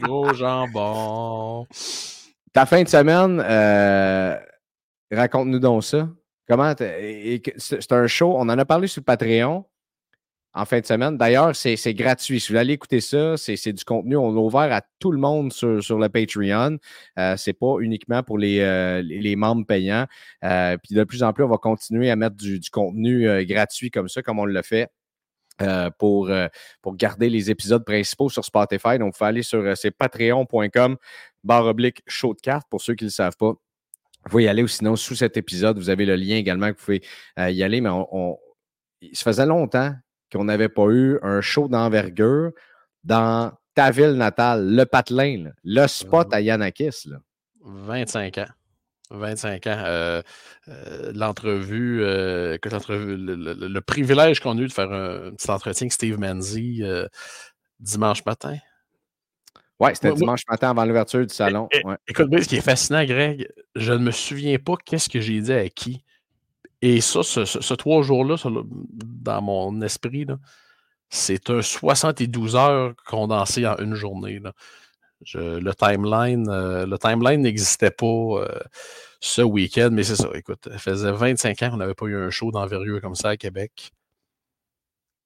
[0.00, 1.66] Gros jambon.
[2.52, 4.36] Ta fin de semaine, euh,
[5.10, 6.08] raconte-nous donc ça.
[6.48, 9.64] Comment c'est un show, on en a parlé sur le Patreon.
[10.58, 11.16] En fin de semaine.
[11.16, 12.40] D'ailleurs, c'est gratuit.
[12.40, 14.16] Si vous allez écouter ça, c'est du contenu.
[14.16, 16.78] On l'a ouvert à tout le monde sur, le Patreon.
[17.18, 20.06] Euh, c'est pas uniquement pour les, euh, membres payants.
[20.44, 23.90] Euh, puis de plus en plus, on va continuer à mettre du, contenu euh, gratuit
[23.90, 24.88] comme ça, comme on l'a fait.
[25.98, 26.30] pour,
[26.82, 28.98] pour garder les épisodes principaux sur Spotify.
[28.98, 29.64] Donc, il faut aller sur
[29.98, 30.96] patreon.com
[31.42, 33.50] barre oblique show de cartes pour ceux qui ne le savent pas.
[33.50, 36.78] Vous pouvez y aller ou sinon, sous cet épisode, vous avez le lien également que
[36.78, 37.02] vous pouvez
[37.36, 37.80] y aller.
[37.80, 38.38] Mais on,
[39.00, 39.94] il se faisait longtemps
[40.32, 42.52] qu'on n'avait pas eu un show d'envergure
[43.04, 47.08] dans ta ville natale, le patelin, le spot à Yanakis.
[47.62, 48.46] 25 ans.
[49.10, 49.82] 25 ans.
[49.86, 50.22] Euh,
[50.68, 56.18] euh, l'entrevue, euh, le, privilège qu'on a eu de faire un, petit entretien avec Steve
[56.18, 56.82] Manzi
[57.80, 58.56] dimanche matin.
[59.80, 61.68] Oui, c'était dimanche matin avant l'ouverture du salon.
[62.08, 65.52] Écoute, ce qui est fascinant, Greg, je ne me souviens pas qu'est-ce que j'ai dit
[65.52, 66.04] à qui.
[66.82, 70.26] Et ça, ce, trois jours-là, dans mon esprit,
[71.10, 74.40] c'est un 72 heures condensé en une journée.
[75.34, 78.60] le timeline, euh, le timeline n'existait pas euh,
[79.20, 80.28] ce week-end, mais c'est ça.
[80.34, 83.36] Écoute, ça faisait 25 ans qu'on n'avait pas eu un show d'envergure comme ça à
[83.36, 83.90] Québec.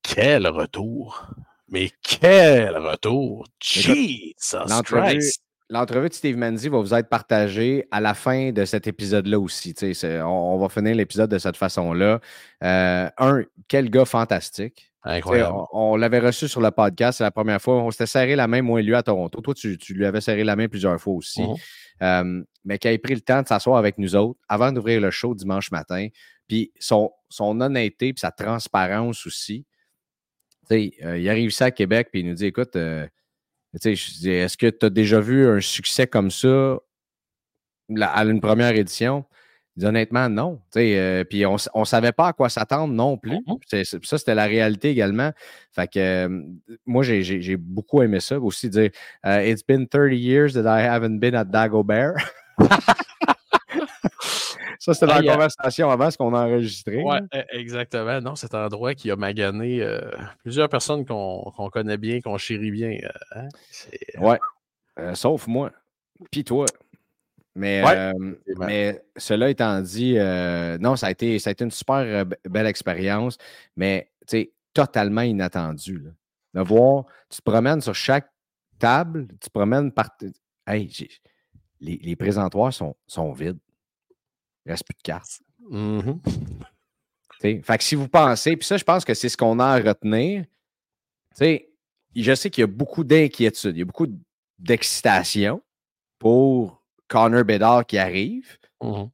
[0.02, 1.26] Quel retour!
[1.68, 3.46] Mais quel retour!
[3.60, 5.42] Jesus Christ!
[5.72, 9.74] L'entrevue de Steve Manzi va vous être partagée à la fin de cet épisode-là aussi.
[10.04, 12.20] On, on, va finir l'épisode de cette façon-là.
[12.62, 14.92] Euh, un, quel gars fantastique.
[15.02, 15.56] Incroyable.
[15.72, 17.76] On, l'avait reçu sur le podcast, c'est la première fois.
[17.76, 19.40] On s'était serré la main, moi et lui, à Toronto.
[19.40, 21.40] Toi, tu, lui avais serré la main plusieurs fois aussi.
[21.40, 21.56] Mm-hmm.
[22.02, 25.10] Euh, mais qui a pris le temps de s'asseoir avec nous autres avant d'ouvrir le
[25.10, 26.06] show dimanche matin.
[26.48, 29.64] Puis son, son honnêteté et sa transparence aussi.
[30.70, 32.76] Euh, il arrive ça à Québec, puis il nous dit écoute,
[33.74, 36.78] est-ce que tu as déjà vu un succès comme ça
[38.00, 39.24] à une première édition?
[39.82, 40.60] honnêtement, non.
[40.76, 43.38] Euh, puis on ne savait pas à quoi s'attendre non plus.
[43.38, 44.04] Mm-hmm.
[44.04, 45.30] ça, c'était la réalité également.
[45.72, 46.42] Fait que euh,
[46.84, 48.38] moi, j'ai beaucoup aimé ça.
[48.38, 48.90] Aussi dire
[49.26, 52.14] euh, It's been 30 years that I haven't been at Dagobert.
[54.82, 57.00] Ça, c'était dans la conversation avant ce qu'on a enregistré.
[57.04, 58.20] Oui, e, exactement.
[58.20, 60.00] Non, cet endroit qui a magané euh,
[60.40, 62.98] plusieurs personnes qu'on connaît bien, qu'on chérit bien.
[63.00, 63.48] Euh, hein,
[64.18, 64.34] oui,
[64.98, 65.70] euh, sauf moi.
[66.32, 66.66] Puis toi.
[67.54, 67.84] Mais,
[68.58, 70.14] mais cela étant dit,
[70.80, 73.38] non, ça a, été, ça a été une super belle expérience,
[73.76, 74.10] mais
[74.74, 76.02] totalement inattendu.
[76.54, 78.28] De voir, tu te promènes sur chaque
[78.80, 80.08] table, tu te promènes par.
[80.66, 80.90] Hey,
[81.80, 83.58] les, les, présentoirs sont, sont vides.
[84.64, 85.40] Il ne reste plus de cartes.
[85.70, 86.18] Mm-hmm.
[87.40, 89.76] Fait que si vous pensez, puis ça, je pense que c'est ce qu'on a à
[89.78, 90.44] retenir.
[91.40, 94.06] je sais qu'il y a beaucoup d'inquiétude, il y a beaucoup
[94.58, 95.60] d'excitation
[96.18, 99.10] pour Connor Bedard qui arrive, mm-hmm.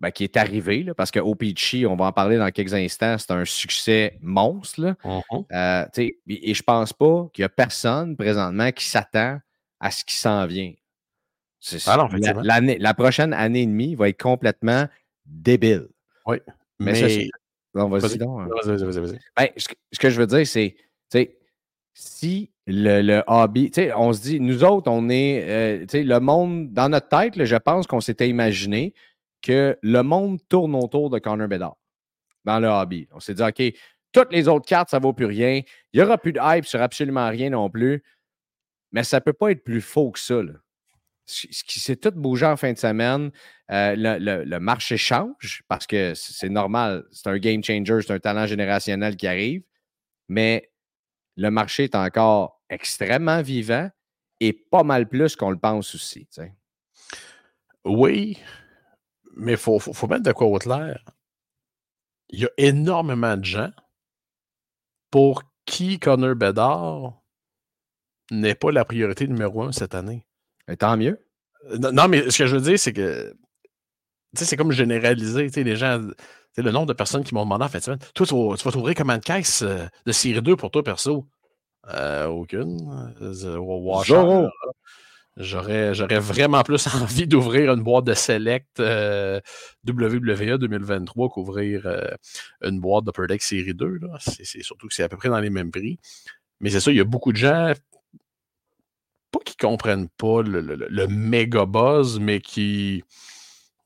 [0.00, 3.16] ben, qui est arrivé, là, parce que OPG, on va en parler dans quelques instants,
[3.16, 4.80] c'est un succès monstre.
[4.80, 4.96] Là.
[5.04, 5.44] Mm-hmm.
[5.52, 9.38] Euh, et je pense pas qu'il y a personne présentement qui s'attend
[9.78, 10.72] à ce qui s'en vient.
[11.86, 12.08] Ah
[12.42, 14.88] la, la, prochaine année et demie va être complètement
[15.24, 15.88] débile.
[16.26, 16.38] Oui.
[16.80, 17.30] Mais, mais...
[17.74, 18.40] non, vas-y donc.
[18.40, 18.48] Hein.
[18.64, 19.18] Vas-y, vas-y, vas-y.
[19.36, 20.76] Ben, ce, que je veux dire, c'est,
[21.94, 26.88] si le, le hobby, on se dit, nous autres, on est, euh, le monde, dans
[26.88, 28.92] notre tête, je pense qu'on s'était imaginé
[29.40, 31.76] que le monde tourne autour de Connor Bedard
[32.44, 33.08] dans le hobby.
[33.12, 33.62] On s'est dit, OK,
[34.12, 35.62] toutes les autres cartes, ça ne vaut plus rien.
[35.92, 38.02] Il n'y aura plus de hype sur absolument rien non plus.
[38.90, 40.42] Mais ça ne peut pas être plus faux que ça.
[40.42, 40.52] Là
[41.24, 43.30] ce qui s'est tout bougé en fin de semaine,
[43.70, 48.46] euh, le, marché change parce que c'est normal, c'est un game changer, c'est un talent
[48.46, 49.62] générationnel qui arrive,
[50.28, 50.70] mais
[51.36, 53.88] le marché est encore extrêmement vivant
[54.40, 56.28] et pas mal plus qu'on le pense aussi.
[57.84, 58.38] Oui,
[59.36, 61.04] mais il faut, mettre de quoi au clair.
[62.28, 63.70] Il y a énormément de gens
[65.10, 67.22] pour qui Connor Bedard
[68.30, 70.26] n'est pas la priorité numéro un cette année.
[70.68, 71.18] Et tant mieux.
[71.70, 73.34] Euh, non, mais ce que je veux dire, c'est que
[74.34, 75.48] c'est comme généraliser.
[75.48, 76.00] Les gens,
[76.56, 77.80] le nombre de personnes qui m'ont demandé en fait,
[78.14, 81.26] toi, tu vas, t'ouvrir combien de caisses euh, de série 2 pour toi, perso?
[81.88, 82.78] Euh, aucune.
[85.38, 92.16] J'aurais, j'aurais vraiment plus envie d'ouvrir une boîte de Select WWE 2023 qu'ouvrir
[92.60, 94.00] une boîte de Protect série 2.
[94.20, 95.98] C'est, surtout que c'est à peu près dans les mêmes prix.
[96.60, 97.72] Mais c'est ça, il y a beaucoup de gens
[99.32, 103.02] pas qu'ils comprennent pas le, méga buzz, mais qui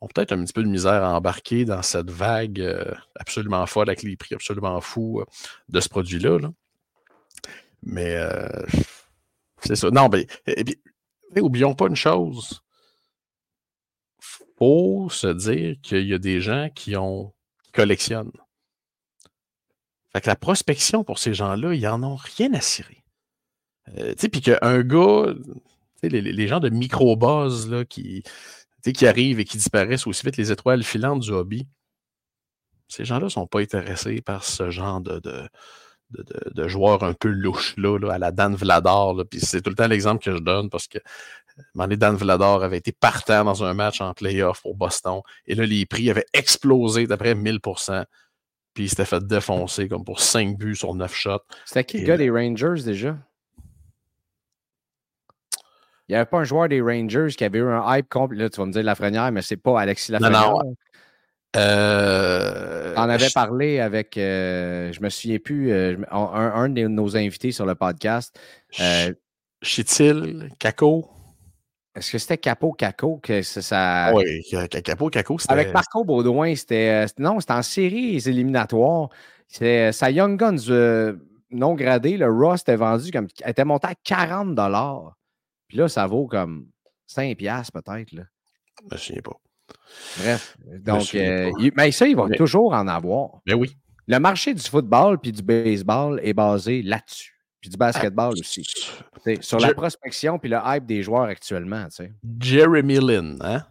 [0.00, 3.88] ont peut-être un petit peu de misère à embarquer dans cette vague euh, absolument folle
[3.88, 5.24] avec les prix absolument fous euh,
[5.70, 6.38] de ce produit-là.
[7.82, 8.48] Mais euh,
[9.62, 9.90] c'est ça.
[9.90, 10.26] Non, mais
[11.40, 12.60] oublions pas une chose.
[14.58, 17.32] Faut se dire qu'il y a des gens qui ont
[17.62, 18.32] qui collectionnent.
[20.12, 23.05] Fait que la prospection pour ces gens-là, ils en ont rien à cirer.
[23.96, 25.34] Euh, tu sais, puis qu'un gars,
[26.02, 28.22] les, les, gens de micro-buzz là, qui,
[28.82, 31.66] qui arrivent et qui disparaissent aussi vite les étoiles filantes du hobby,
[32.88, 35.48] ces gens-là ne sont pas intéressés par ce genre de, de,
[36.10, 36.24] de,
[36.54, 39.14] de joueurs un peu louches là, à la Dan Vladar.
[39.28, 40.98] Puis c'est tout le temps l'exemple que je donne parce que
[41.74, 45.20] Dan Vladar avait été partant dans un match en playoff pour Boston.
[45.46, 48.04] Et là, les prix avaient explosé d'après 1000%
[48.74, 51.38] Puis il s'était fait défoncer comme pour 5 buts sur 9 shots.
[51.64, 53.16] C'était qui le gars des Rangers déjà?
[56.08, 58.38] Il n'y avait pas un joueur des Rangers qui avait eu un hype complet.
[58.38, 60.50] Là, tu vas me dire Lafrenière, mais c'est pas Alexis Lafrenière.
[60.50, 60.74] Non, non.
[61.56, 67.50] Euh, On avait parlé avec, euh, je me souviens plus, euh, un, de nos invités
[67.50, 68.38] sur le podcast.
[68.80, 69.12] Euh,
[69.62, 71.08] Chitil, Caco.
[71.96, 74.12] Est-ce que c'était Capo Caco que ça.
[74.14, 74.44] Oui,
[74.84, 75.52] Capo Caco, c'était.
[75.54, 77.06] Avec Marco Baudouin, c'était.
[77.18, 79.08] Non, c'était en série éliminatoires.
[79.48, 81.16] C'était sa Young Guns
[81.50, 83.28] non gradé, le Ross était vendu comme.
[83.44, 84.54] était monté à 40
[85.68, 86.68] Puis là, ça vaut comme
[87.06, 88.10] 5 peut-être.
[88.10, 88.24] Je ne
[88.90, 89.36] me souviens pas.
[90.18, 93.40] Bref, donc, euh, mais ça, ils vont toujours en avoir.
[93.46, 93.76] Mais ben oui.
[94.06, 97.34] Le marché du football puis du baseball est basé là-dessus.
[97.60, 98.64] Puis du basketball aussi.
[99.40, 101.88] Sur la prospection puis le hype des joueurs actuellement.
[102.40, 103.66] Jeremy Lin, hein?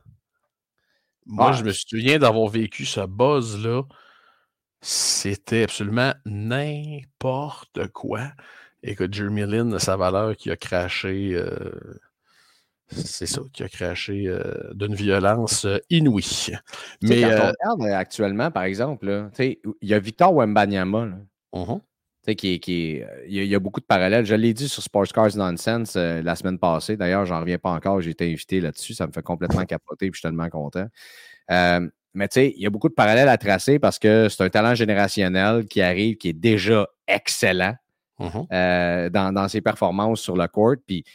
[1.25, 3.83] Moi, je me souviens d'avoir vécu ce buzz-là.
[4.81, 8.31] C'était absolument n'importe quoi.
[8.87, 11.71] Écoute, Jeremy Lin, sa valeur qui a craché euh,
[12.87, 14.43] c'est ça qui a craché euh,
[14.75, 16.53] d'une violence euh, inouïe.
[17.01, 21.17] Mais quand on regarde actuellement, par exemple, il y a Victor Wembanyama.
[22.37, 24.25] Qui, qui il, y a, beaucoup de parallèles.
[24.25, 26.97] Je l'ai dit sur Sports Cars Nonsense la semaine passée.
[26.97, 28.01] D'ailleurs, j'en reviens pas encore.
[28.01, 28.95] J'ai été invité là-dessus.
[28.95, 30.87] Ça me fait complètement capoter et je suis tellement content.
[31.49, 34.49] mais tu sais, il y a beaucoup de parallèles à tracer parce que c'est un
[34.49, 37.75] talent générationnel qui arrive, qui est déjà excellent
[38.19, 39.09] uh-huh.
[39.09, 40.75] dans, dans, ses performances sur le court.
[40.85, 41.11] Puis, tu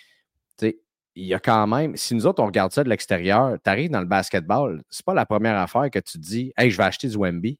[0.59, 0.78] sais,
[1.14, 3.90] il y a quand même, si nous autres, on regarde ça de l'extérieur, tu arrives
[3.90, 6.84] dans le basketball, c'est pas la première affaire que tu te dis, hey, je vais
[6.84, 7.59] acheter du Wemby.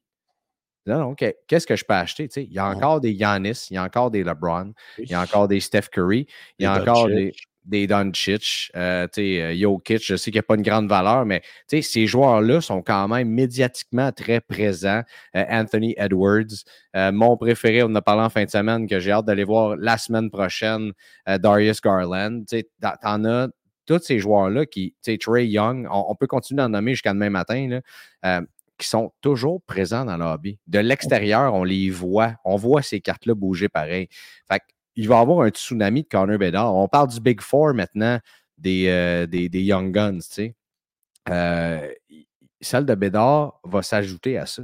[0.87, 2.27] Non, non, qu'est-ce que je peux acheter?
[2.37, 5.21] il y a encore des Giannis, il y a encore des LeBron, il y a
[5.21, 6.25] encore des Steph Curry,
[6.57, 7.33] il y a encore des,
[7.71, 11.41] des Doncic, euh, euh, Jokic, je sais qu'il n'y a pas une grande valeur, mais
[11.67, 15.01] ces joueurs-là sont quand même médiatiquement très présents.
[15.35, 16.65] Euh, Anthony Edwards,
[16.97, 19.45] euh, mon préféré, on en a parlé en fin de semaine, que j'ai hâte d'aller
[19.45, 20.91] voir la semaine prochaine,
[21.25, 22.43] Darius Garland.
[22.45, 22.63] Tu
[23.03, 23.47] en as
[23.85, 27.79] tous ces joueurs-là qui, Trey Young, on, peut continuer à en nommer jusqu'à demain matin,
[28.21, 28.41] là,
[28.77, 30.59] qui sont toujours présents dans le hobby.
[30.67, 34.09] De l'extérieur, on les voit, on voit ces cartes-là bouger pareil.
[34.51, 34.61] Fait
[34.95, 36.75] il va y avoir un tsunami de Connor Bedard.
[36.75, 38.19] On parle du Big Four maintenant
[38.57, 40.55] des, euh, des, Young Guns, tu sais.
[41.29, 41.91] Euh,
[42.61, 44.63] celle de Bédard va s'ajouter à ça.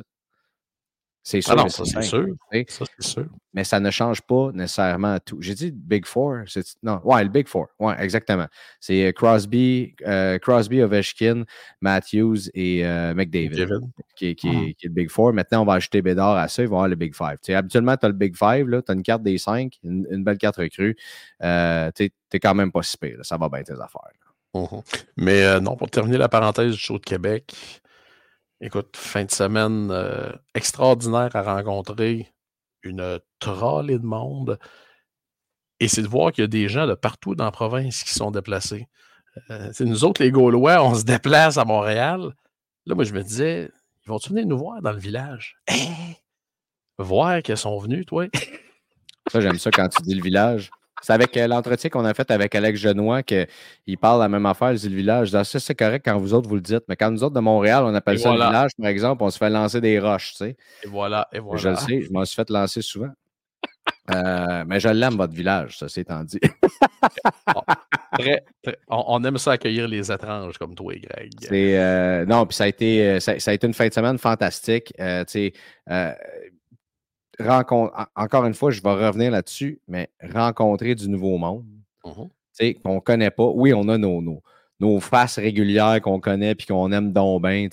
[1.28, 1.56] C'est sûr.
[1.58, 2.26] Ah ça, c'est sûr.
[2.70, 3.26] Ça, sûr.
[3.54, 5.42] Mais ça ne change pas nécessairement tout.
[5.42, 6.44] J'ai dit Big Four.
[6.82, 7.68] Non, ouais, le Big Four.
[7.80, 8.48] Ouais, exactement.
[8.80, 11.44] C'est euh, Crosby, euh, Crosby, Ovechkin,
[11.82, 13.68] Matthews et euh, McDavid
[14.16, 14.76] qui, qui, mm-hmm.
[14.76, 15.34] qui, est le Big Four.
[15.34, 16.62] Maintenant, on va ajouter Bédard à ça.
[16.62, 17.40] Il va avoir le Big Five.
[17.54, 18.66] habituellement, tu as le Big Five.
[18.86, 20.96] Tu as une carte des cinq, une, belle carte recrue.
[21.44, 23.18] Euh, tu n'es quand même pas si pire.
[23.24, 24.14] Ça va bien tes affaires.
[24.54, 25.04] Mm-hmm.
[25.18, 27.54] Mais non, pour terminer la parenthèse du show de Québec,
[28.60, 32.34] Écoute, fin de semaine euh, extraordinaire à rencontrer
[32.82, 34.58] une trollée de monde.
[35.80, 38.14] Et c'est de voir qu'il y a des gens de partout dans la province qui
[38.14, 38.88] sont déplacés.
[39.52, 42.34] Euh, nous autres, les Gaulois, on se déplace à Montréal.
[42.88, 43.70] Là, moi, je me disais,
[44.04, 45.58] ils vont-tu venir nous voir dans le village?
[45.70, 46.14] Hein?
[46.98, 48.26] Voir qu'ils sont venus, toi?
[49.32, 50.72] ça, j'aime ça quand tu dis le village.
[51.02, 54.72] C'est avec euh, l'entretien qu'on a fait avec Alex Genois qu'il parle la même affaire,
[54.72, 55.30] il dit le village.
[55.30, 57.84] ça, c'est correct quand vous autres vous le dites, mais quand nous autres de Montréal,
[57.86, 60.58] on appelle ça le village, par exemple, on se fait lancer des roches, tu sais.
[60.84, 61.62] Et voilà, et voilà.
[61.62, 63.12] Je le sais, je m'en suis fait lancer souvent.
[64.14, 66.40] Euh, mais je l'aime, votre village, ça, c'est étant dit.
[68.90, 71.32] on, aime ça accueillir les étranges comme toi, Greg.
[71.52, 74.94] Euh, non, puis ça a été ça, a été une fin de semaine fantastique.
[75.28, 75.54] tu
[77.40, 81.66] encore une fois, je vais revenir là-dessus, mais rencontrer du nouveau monde,
[82.06, 82.24] mmh
[82.84, 83.46] qu'on ne connaît pas.
[83.46, 84.42] Oui, on a nos, nos,
[84.80, 87.68] nos faces régulières qu'on connaît puis qu'on aime donc bien,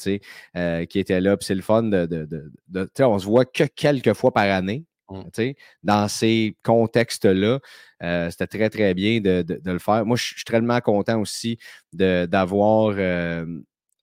[0.56, 1.36] euh, qui étaient là.
[1.36, 2.06] Puis c'est le fun de.
[2.06, 4.84] de, de, on se voit que quelques fois par année.
[5.10, 5.52] Mmh.
[5.82, 7.60] Dans ces contextes-là,
[8.02, 10.06] euh, c'était très, très bien de, le faire.
[10.06, 11.58] Moi, je suis tellement content aussi
[11.92, 13.44] d'avoir euh,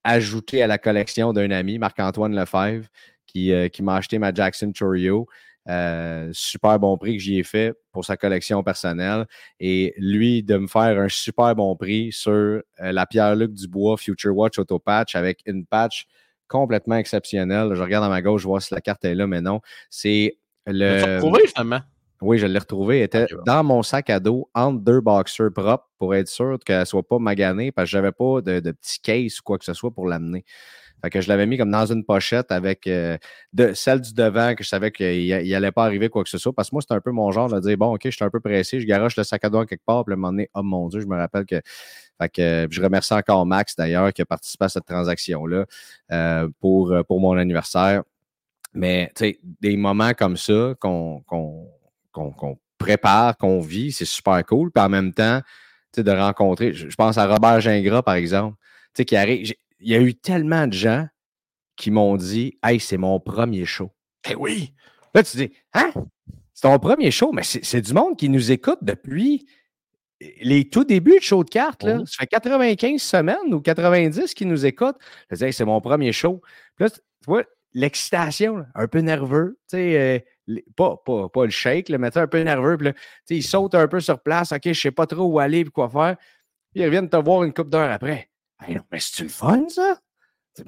[0.03, 2.87] ajouté à la collection d'un ami, Marc-Antoine Lefebvre,
[3.25, 5.27] qui, qui m'a acheté ma Jackson Chorio.
[5.69, 9.27] Euh, super bon prix que j'y ai fait pour sa collection personnelle.
[9.59, 14.35] Et lui, de me faire un super bon prix sur euh, la Pierre-Luc Dubois Future
[14.35, 16.07] Watch Auto Patch avec une patch
[16.47, 17.71] complètement exceptionnelle.
[17.73, 19.61] Je regarde à ma gauche, je vois si la carte est là, mais non.
[19.89, 21.03] C'est Le...
[21.03, 21.81] Tu retrouvé finalement?
[22.21, 22.99] Oui, je l'ai retrouvé.
[22.99, 26.81] Elle était dans mon sac à dos entre deux boxers propres pour être sûr qu'elle
[26.81, 29.65] ne soit pas maganée parce que j'avais pas de, de petit case ou quoi que
[29.65, 30.45] ce soit pour l'amener.
[31.01, 33.17] Fait que je l'avais mis comme dans une pochette avec euh,
[33.53, 36.53] de, celle du devant que je savais qu'il n'allait pas arriver quoi que ce soit.
[36.53, 38.29] Parce que moi, c'était un peu mon genre de dire bon, OK, je suis un
[38.29, 40.49] peu pressé, je garoche le sac à dos quelque part, puis à un moment donné,
[40.53, 41.61] oh mon Dieu, je me rappelle que.
[42.21, 45.65] Fait que puis je remercie encore Max d'ailleurs qui a participé à cette transaction-là
[46.11, 48.03] euh, pour, euh, pour mon anniversaire.
[48.73, 51.67] Mais tu sais, des moments comme ça qu'on qu'on
[52.11, 54.71] qu'on qu'on prépare, qu'on vit, c'est super cool.
[54.71, 55.41] Puis en même temps,
[55.97, 58.55] de rencontrer, je pense à Robert Gingras, par exemple,
[59.05, 59.53] qui arrive.
[59.81, 61.07] Il y a eu tellement de gens
[61.75, 63.91] qui m'ont dit Hey, c'est mon premier show.
[64.29, 64.73] Eh oui!
[65.13, 65.91] Là, tu dis Hein?
[66.53, 69.47] C'est ton premier show, mais c'est du monde qui nous écoute depuis
[70.41, 71.83] les tout débuts de show de cartes.
[71.83, 71.95] Là.
[71.95, 72.05] Mhm.
[72.05, 74.97] Ça fait 95 semaines ou 90 qui nous écoutent.
[75.31, 76.41] Je dis, Hey, c'est mon premier show.
[76.75, 79.57] Puis là, tu vois, l'excitation, là, un peu nerveux.
[79.69, 82.77] Tu sais, euh, pas, pas, pas le shake, le mais un peu nerveux.
[82.77, 84.51] Puis là, tu sais, ils sautent un peu sur place.
[84.51, 86.17] OK, je sais pas trop où aller et quoi faire.
[86.73, 88.30] Puis ils reviennent te voir une couple d'heures après.
[88.61, 89.97] Hey, non, mais c'est-tu le fun, ça?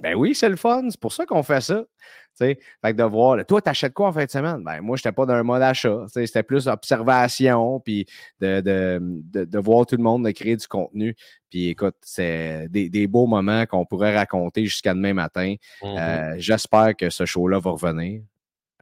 [0.02, 0.90] Ben oui, c'est le fun.
[0.90, 1.84] C'est pour ça qu'on fait ça.
[1.84, 4.64] Tu sais, fait que de voir, là, toi, t'achètes quoi en fin de semaine?
[4.64, 6.06] Ben, moi, je n'étais pas dans un mode achat.
[6.08, 8.08] C'était plus observation, puis
[8.40, 11.16] de, de, de, de voir tout le monde de créer du contenu.
[11.50, 15.56] Puis écoute, c'est des, des beaux moments qu'on pourrait raconter jusqu'à demain matin.
[15.84, 15.98] Mhm.
[15.98, 18.24] Euh, J'espère que ce show-là va revenir.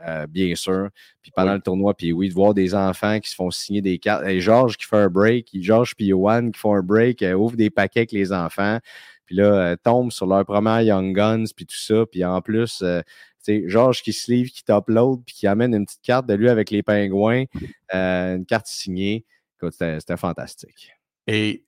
[0.07, 0.89] Euh, bien sûr.
[1.21, 1.57] Puis pendant Oui.
[1.57, 4.25] le tournoi, puis oui, de voir des enfants qui se font signer des cartes.
[4.25, 7.55] Et Georges qui fait un break, Georges puis Johan qui font un break, euh, ouvre
[7.55, 8.79] des paquets avec les enfants,
[9.25, 12.05] puis là, euh, tombent sur leur première Young Guns, puis tout ça.
[12.11, 13.01] Puis en plus, euh,
[13.43, 16.33] tu sais, Georges qui se livre, qui t'upload, puis qui amène une petite carte de
[16.33, 17.45] lui avec les pingouins,
[17.93, 19.25] une carte signée.
[19.57, 20.91] Écoute, c'était fantastique.
[21.27, 21.63] Et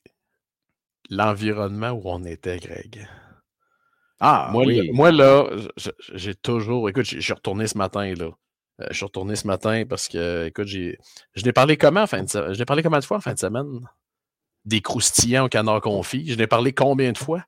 [1.09, 3.07] l'environnement où on était, Greg?
[4.25, 4.87] Ah, moi, oui.
[4.87, 5.11] là, moi,
[6.13, 6.87] j'ai toujours.
[6.89, 8.25] Écoute, j'ai- je suis retourné ce matin, là.
[8.81, 10.97] Euh, je suis retourné ce matin parce que, écoute, j'ai.
[11.35, 12.53] Je l'ai parlé comment en fin de semaine?
[12.53, 13.81] Je l'ai parlé combien de fois en fin de semaine?
[14.65, 16.25] Des croustillants au canard confit.
[16.31, 17.43] Je l'ai parlé combien de fois?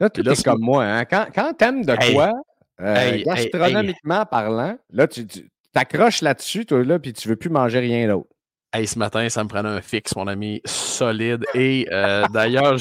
[0.00, 0.84] Là, tu es c'est- comme moi.
[0.84, 1.04] Hein?
[1.06, 2.14] Quand, quand t'aimes de Hey.
[2.14, 2.32] quoi,
[2.80, 7.36] euh, Hey, hey, gastronomiquement parlant, là, tu tu- t'accroches là-dessus, toi, là, puis tu veux
[7.36, 8.28] plus manger rien d'autre.
[8.74, 11.44] Hey, ce matin, ça me prenait un fixe, mon ami, solide.
[11.52, 12.76] Et euh, d'ailleurs,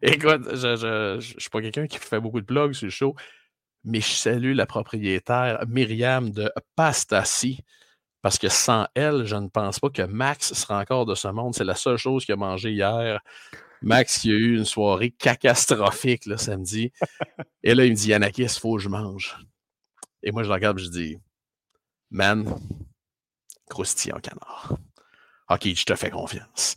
[0.00, 3.14] écoute, je, je suis pas quelqu'un qui fait beaucoup de blogs sur le show,
[3.84, 7.60] mais je salue la propriétaire Myriam de Pastassi.
[8.22, 11.54] Parce que sans elle, je ne pense pas que Max sera encore de ce monde.
[11.54, 13.20] C'est la seule chose qu'il a mangé hier.
[13.82, 16.92] Max qui a eu une soirée catastrophique le samedi.
[17.62, 19.36] Et là, il me dit Yanakis, il faut que je mange.
[20.22, 21.18] Et moi, je regarde et je dis
[22.10, 22.58] Man,
[23.68, 24.78] croustillant canard.
[25.50, 26.76] OK, je te fais confiance.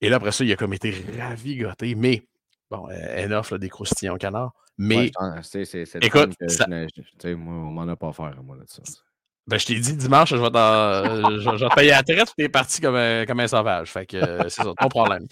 [0.00, 1.94] Et là, après ça, il a comme été ravigoté.
[1.94, 2.26] Mais,
[2.70, 4.52] bon, euh, elle offre là, des croustillants au canard.
[4.78, 5.42] Mais, Ouais,
[6.06, 6.66] Écoute, ça-
[7.24, 8.82] je moi, on m'en a pas offert, moi, là, de ça.
[9.46, 12.02] ben, je t'ai dit dimanche, je vais, t'en- euh, je, je vais te payer la
[12.02, 13.90] traite, tu es parti comme un, comme un sauvage.
[13.90, 15.26] Fait que euh, c'est ça, ton problème.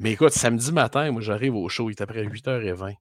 [0.00, 2.94] Mais écoute, samedi matin, moi, j'arrive au show, il est après 8h20.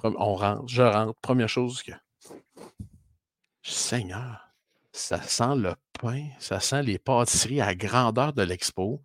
[0.00, 1.14] Pre- On rentre, je rentre.
[1.20, 1.92] Première chose que.
[3.62, 4.45] Seigneur,
[4.96, 9.02] ça sent le pain, ça sent les pâtisseries à grandeur de l'expo.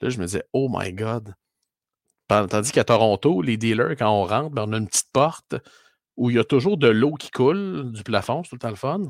[0.00, 1.34] Là, je me disais, oh my God.
[2.28, 5.56] Tandis qu'à Toronto, les dealers, quand on rentre, ben, on a une petite porte
[6.16, 8.68] où il y a toujours de l'eau qui coule du plafond, c'est tout le temps
[8.68, 9.00] le fun.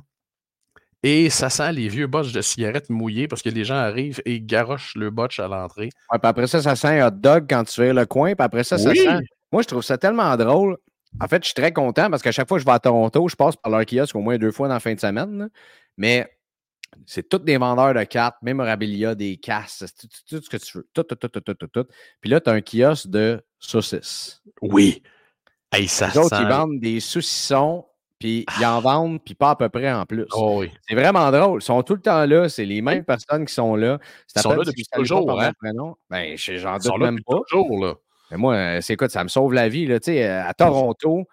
[1.02, 4.40] Et ça sent les vieux botches de cigarettes mouillés parce que les gens arrivent et
[4.40, 5.90] garochent le botch à l'entrée.
[6.12, 8.44] Ouais, puis après ça, ça sent un hot dog quand tu fais le coin, puis
[8.44, 9.18] après ça, ça sent.
[9.52, 10.76] Moi, je trouve ça tellement drôle.
[11.20, 13.26] En fait, je suis très content parce qu'à chaque fois que je vais à Toronto,
[13.28, 15.38] je passe par leur kiosque au moins deux fois dans la fin de semaine.
[15.38, 15.48] là.
[15.96, 16.30] Mais
[17.06, 20.78] c'est tous des vendeurs de cartes, mémorabilia, des casses, tout, tout- tout ce que tu
[20.78, 20.88] veux.
[20.94, 21.84] Tout, tout, tout, tout, tout, tout.
[22.20, 24.40] Puis là, tu as un kiosque de saucisses.
[24.62, 25.02] Oui.
[25.72, 26.42] Hey, ça Les autres, sent.
[26.42, 27.86] ils vendent des saucissons,
[28.18, 30.26] puis ils en vendent, puis pas à peu près en plus.
[30.32, 30.70] Oh oui.
[30.88, 31.60] C'est vraiment drôle.
[31.62, 32.48] Ils sont tout le temps là.
[32.48, 33.98] C'est les mêmes personnes qui sont là.
[34.34, 35.52] Ils sont là depuis toujours, hein?
[36.08, 37.38] Ben, je- j'en Ils sont doute même pas.
[37.48, 37.94] toujours, là.
[38.30, 39.86] Mais moi, euh, c'est écoute, ça me sauve la vie.
[39.86, 41.24] Là, tu sais, euh, à Toronto,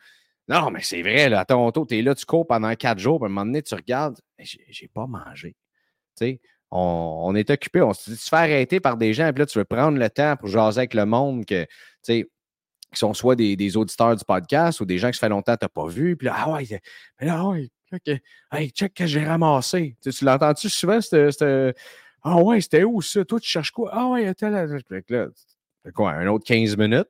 [0.48, 3.20] non, mais c'est vrai, là, à Toronto, tu es là, tu cours pendant quatre jours,
[3.20, 5.56] puis à un moment donné, tu regardes, j'ai pas mangé.
[6.18, 6.42] Tu sais,
[6.72, 9.40] on, on est occupé, on se dit, tu te fais arrêter par des gens, puis
[9.40, 11.70] là, tu veux prendre le temps pour jaser avec le monde, que, tu
[12.02, 12.30] sais,
[12.94, 15.54] qui sont soit des, des auditeurs du podcast ou des gens que ça fait longtemps
[15.56, 16.16] que tu n'as pas vu.
[16.16, 16.66] Puis là, ah ouais,
[17.20, 18.20] mais là, ouais, ok,
[18.54, 19.98] hey, check que j'ai ramassé.
[20.02, 21.76] Tu, l'entends-tu souvent, cette-
[22.24, 23.24] Ah ouais, c'était où ça?
[23.26, 23.90] Toi, tu cherches quoi?
[23.94, 24.34] Ah ouais, là.
[24.38, 25.57] Fait là, fait
[25.94, 27.08] quoi, un autre 15 minutes?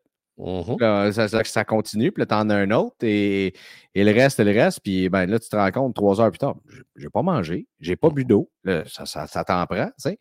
[0.80, 3.56] Là, ça, ça- ça continue, puis là, t'en as un autre, et,
[3.96, 6.38] et le reste, le reste, puis ben, là, tu te rends compte trois heures plus
[6.38, 9.88] tard, j'ai- j'ai pas mangé, j'ai pas bu d'eau, Là, ça, ça, ça t'en prend,
[9.88, 10.20] tu sais.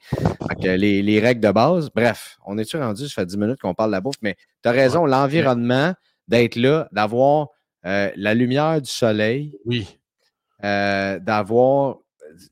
[0.78, 3.90] Les, les règles de base, bref, on est-tu rendu, ça fait 10 minutes qu'on parle
[3.90, 5.92] de la bouffe, mais tu as raison, l'environnement,
[6.28, 7.48] d'être là, d'avoir
[7.84, 9.86] euh, la lumière du soleil, Oui.
[10.64, 11.98] euh, d'avoir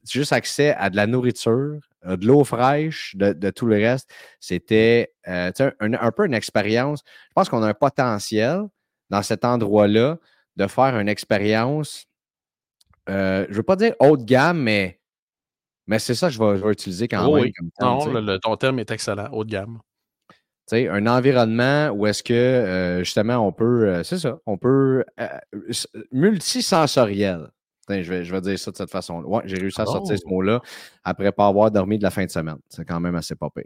[0.08, 4.10] juste accès à de la nourriture, de l'eau fraîche, de, de, tout le reste.
[4.40, 5.50] C'était euh,
[5.80, 7.02] un, un, peu une expérience.
[7.28, 8.62] Je pense qu'on a un potentiel
[9.10, 10.18] dans cet endroit-là
[10.56, 12.06] de faire une expérience,
[13.08, 15.00] euh, je ne veux pas dire haut de gamme, mais,
[15.86, 17.44] mais c'est ça que je vais, je vais utiliser quand Oh même.
[17.44, 17.52] oui.
[17.52, 19.80] comme terme, Non, le, le- ton terme est excellent, haut de gamme.
[20.72, 25.28] Un environnement où est-ce que euh, justement on peut, euh, c'est ça, on peut euh,
[26.10, 27.50] multisensoriel.
[27.88, 29.26] Je vais, je vais dire ça de cette façon-là.
[29.26, 30.60] Ouais, j'ai réussi à sortir ce mot-là
[31.04, 32.58] après pas avoir dormi de la fin de semaine.
[32.68, 33.64] C'est quand même assez pas pire.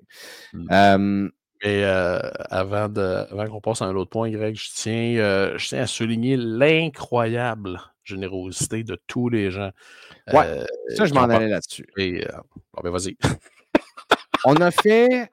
[0.53, 0.67] Mm.
[0.73, 1.29] Euh,
[1.65, 5.59] Mais euh, avant, de, avant qu'on passe à un autre point, Greg, je tiens, euh,
[5.59, 9.71] je tiens à souligner l'incroyable générosité de tous les gens.
[10.33, 10.65] Ouais, euh,
[10.95, 11.87] ça, je m'en allais là-dessus.
[11.97, 13.17] bon, ben vas-y.
[14.45, 15.31] On a fait,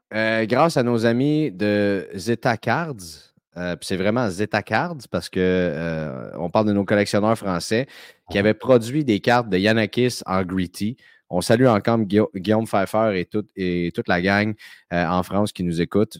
[0.48, 6.32] grâce à nos amis de Zeta Cards, euh, c'est vraiment Zeta Cards parce que euh,
[6.38, 7.88] on parle de nos collectionneurs français
[8.30, 10.98] qui avaient produit des cartes de Yanakis en Gritty.
[11.30, 14.54] On salue encore Guilla- Guillaume Pfeiffer et, tout- et toute la gang
[14.94, 16.20] euh, en France qui nous écoute,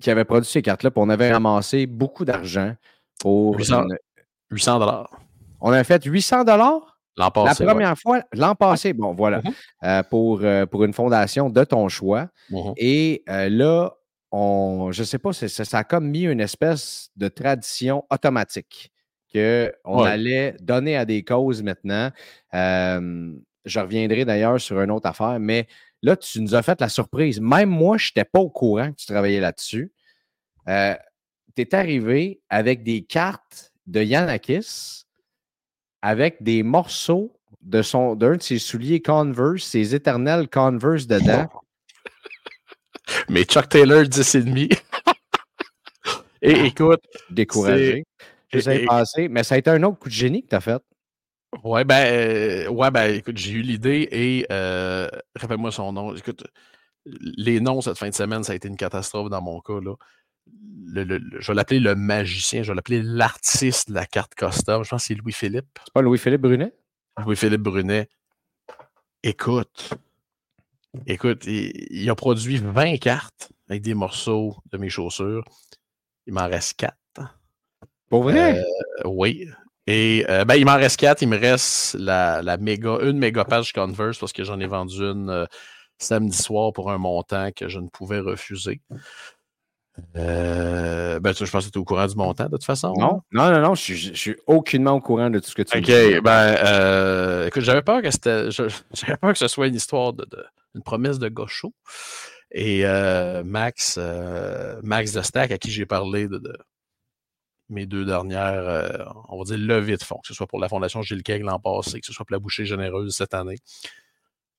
[0.00, 0.90] qui avait produit ces cartes-là.
[0.90, 2.74] Puis on avait ramassé beaucoup d'argent
[3.20, 3.56] pour.
[3.56, 3.84] 800.
[3.84, 3.96] une-
[4.50, 5.10] 800 dollars
[5.60, 6.98] On a fait 800 dollars?
[7.18, 7.64] L'an la passé.
[7.66, 9.52] première fois, l'an passé, bon voilà, Mhm.
[9.84, 10.40] euh, pour,
[10.70, 12.28] pour une fondation de ton choix.
[12.50, 12.72] Mhm.
[12.78, 13.92] Et là,
[14.32, 18.90] on, je ne sais pas, ça, ça a comme mis une espèce de tradition automatique
[19.32, 20.08] qu'on Ouais.
[20.10, 22.10] allait donner à des causes maintenant.
[22.54, 23.32] Euh,
[23.64, 25.66] je reviendrai d'ailleurs sur une autre affaire, mais
[26.02, 27.40] là, tu nous as fait la surprise.
[27.40, 29.92] Même moi, je n'étais pas au courant que tu travaillais là-dessus.
[30.68, 30.94] Euh,
[31.54, 35.04] tu es arrivé avec des cartes de Yanakis
[36.02, 41.48] avec des morceaux de son d'un de ses souliers Converse, ses éternels Converse dedans.
[43.28, 44.68] Mais Chuck Taylor, 10 et demi.
[46.44, 47.00] Et écoute,
[47.30, 48.04] découragé.
[48.52, 50.48] Je et- sais et- passer, mais ça a été un autre coup de génie que
[50.48, 50.82] tu as fait.
[51.62, 56.14] ouais, ben, euh, ouais, ben, écoute, j'ai eu l'idée et euh, rappelle-moi son nom.
[56.16, 56.42] Écoute,
[57.06, 59.80] les noms cette fin de semaine, ça a été une catastrophe dans mon cas.
[59.80, 59.94] Là.
[60.84, 64.34] Le- le- le- je vais l'appeler le magicien, je vais l'appeler l'artiste de la carte
[64.34, 64.82] custom.
[64.82, 65.78] Je pense que c'est Louis-Philippe.
[65.84, 66.72] C'est pas Louis-Philippe Brunet?
[67.24, 68.08] Louis-Philippe Brunet.
[69.22, 69.90] Écoute,
[71.06, 75.44] écoute, il, il a produit 20 cartes avec des morceaux de mes chaussures.
[76.26, 76.96] Il m'en reste 4.
[78.08, 78.58] Pour vrai?
[78.58, 79.48] Euh, oui.
[79.86, 81.22] Et euh, ben, il m'en reste 4.
[81.22, 85.02] Il me reste la, la méga, une méga page Converse parce que j'en ai vendu
[85.02, 85.46] une euh,
[85.98, 88.80] samedi soir pour un montant que je ne pouvais refuser.
[90.16, 92.94] Euh, ben, tu- je pense que tu es au courant du montant de toute façon.
[92.96, 95.62] non, non, non, non, je suis, je suis aucunement au courant de tout ce que
[95.62, 96.20] tu OK, me dis.
[96.20, 98.08] ben, euh, écoute, j'avais peur que
[98.94, 101.74] j'avais peur que ce soit une histoire de, de- une promesse de gaucho.
[102.50, 103.98] Et euh, Max,
[104.82, 106.56] Max de Stack, à qui j'ai parlé de, de
[107.68, 111.00] mes deux dernières, on va dire levées de fonds, que ce soit pour la Fondation
[111.02, 113.56] Gilles Keg l'an passé, que ce soit pour la Bouchée Généreuse cette année.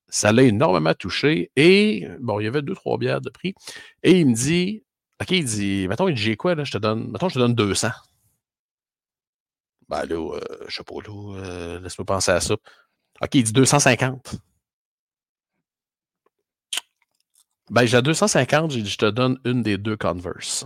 [0.08, 1.52] Ça l'a énormément touché.
[1.56, 3.54] Et bon, il y avait deux, trois bières de prix.
[4.04, 4.84] Et il me dit,
[5.24, 7.40] OK, il dit, mettons, il dit, j'ai quoi, là, je te donne, mettons, je te
[7.40, 7.90] donne 200.
[9.90, 12.56] Ben là, euh, je sais pas, là, euh, laisse-moi penser à ça.
[12.56, 14.36] OK, il dit 250.
[17.70, 20.66] Ben, j'ai à 250, j'ai dit, je te donne une des deux Converse.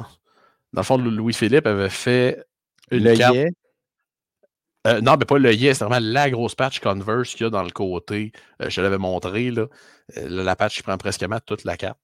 [0.74, 2.46] Dans le fond, Louis-Philippe avait fait
[2.92, 3.36] une Le carte.
[4.88, 7.50] Euh, non, mais pas le yes, c'est vraiment la grosse patch Converse qu'il y a
[7.50, 8.32] dans le côté.
[8.62, 9.68] Euh, je te l'avais montré, là.
[10.18, 12.00] Euh, la patch qui prend presque toute la carte.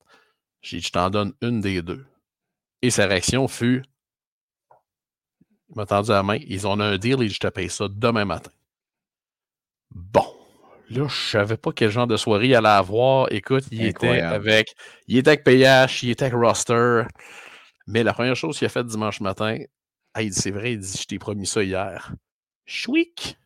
[0.61, 2.05] J'ai dit, je t'en donne une des deux.
[2.83, 3.81] Et sa réaction fut
[5.69, 8.25] Il m'a tendu la main, ils ont un deal et je te paye ça demain
[8.25, 8.51] matin.
[9.89, 10.25] Bon.
[10.89, 13.31] Là, je savais pas quel genre de soirée il allait avoir.
[13.31, 14.75] Écoute, il était avec.
[15.07, 17.03] Il était avec PH, il était avec Roster.
[17.87, 19.57] Mais la première chose qu'il a faite dimanche matin,
[20.13, 22.13] ah, il dit c'est vrai, il dit Je t'ai promis ça hier.
[22.65, 23.37] Chouic!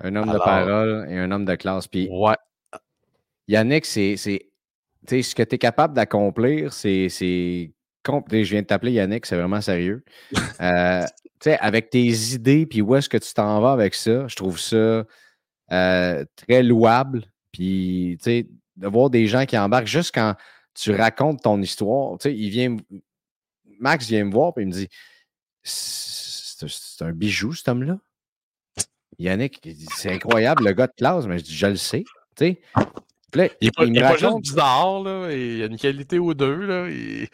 [0.00, 1.88] un homme de parole et un homme de classe.
[1.88, 2.36] Puis Ouais.
[3.48, 4.18] Yannick, c'est.
[4.18, 4.50] c'est-
[5.06, 7.08] tu sais, ce que tu es capable d'accomplir, c'est.
[8.30, 10.04] Je viens de t'appeler Yannick, c'est vraiment sérieux.
[10.60, 11.04] Euh,
[11.38, 14.34] tu sais, avec tes idées, puis où est-ce que tu t'en vas avec ça, je
[14.36, 15.04] trouve ça
[15.72, 17.24] euh, très louable.
[17.52, 18.46] Puis, tu sais,
[18.76, 20.34] de voir des gens qui embarquent juste quand
[20.74, 22.16] tu racontes ton histoire.
[22.18, 22.76] Tu sais, il vient.
[23.78, 24.88] Max vient me voir, puis il me dit
[25.62, 27.98] C'est un bijou, cet homme-là?
[29.18, 32.04] Yannick, il dit, c'est incroyable, le gars de classe, mais je dis, je le sais.
[32.36, 32.60] Tu sais?
[33.34, 35.32] Là, Il n'est pas, il pas juste bizarre, là.
[35.32, 36.88] Il y a une qualité ou deux, là.
[36.88, 37.28] Il-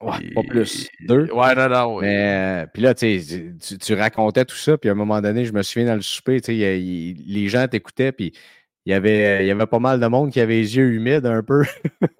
[0.00, 0.88] Ouais, pas plus.
[1.00, 1.30] Deux.
[1.32, 2.00] Ouais, non, non.
[2.00, 5.52] Mais euh, puis là, tu, tu, racontais tout ça, puis à un moment donné, je
[5.52, 8.32] me souviens dans le souper, tu sais, les gens t'écoutaient, puis
[8.84, 11.26] il y, avait, il y avait pas mal de monde qui avait les yeux humides
[11.26, 11.64] un peu.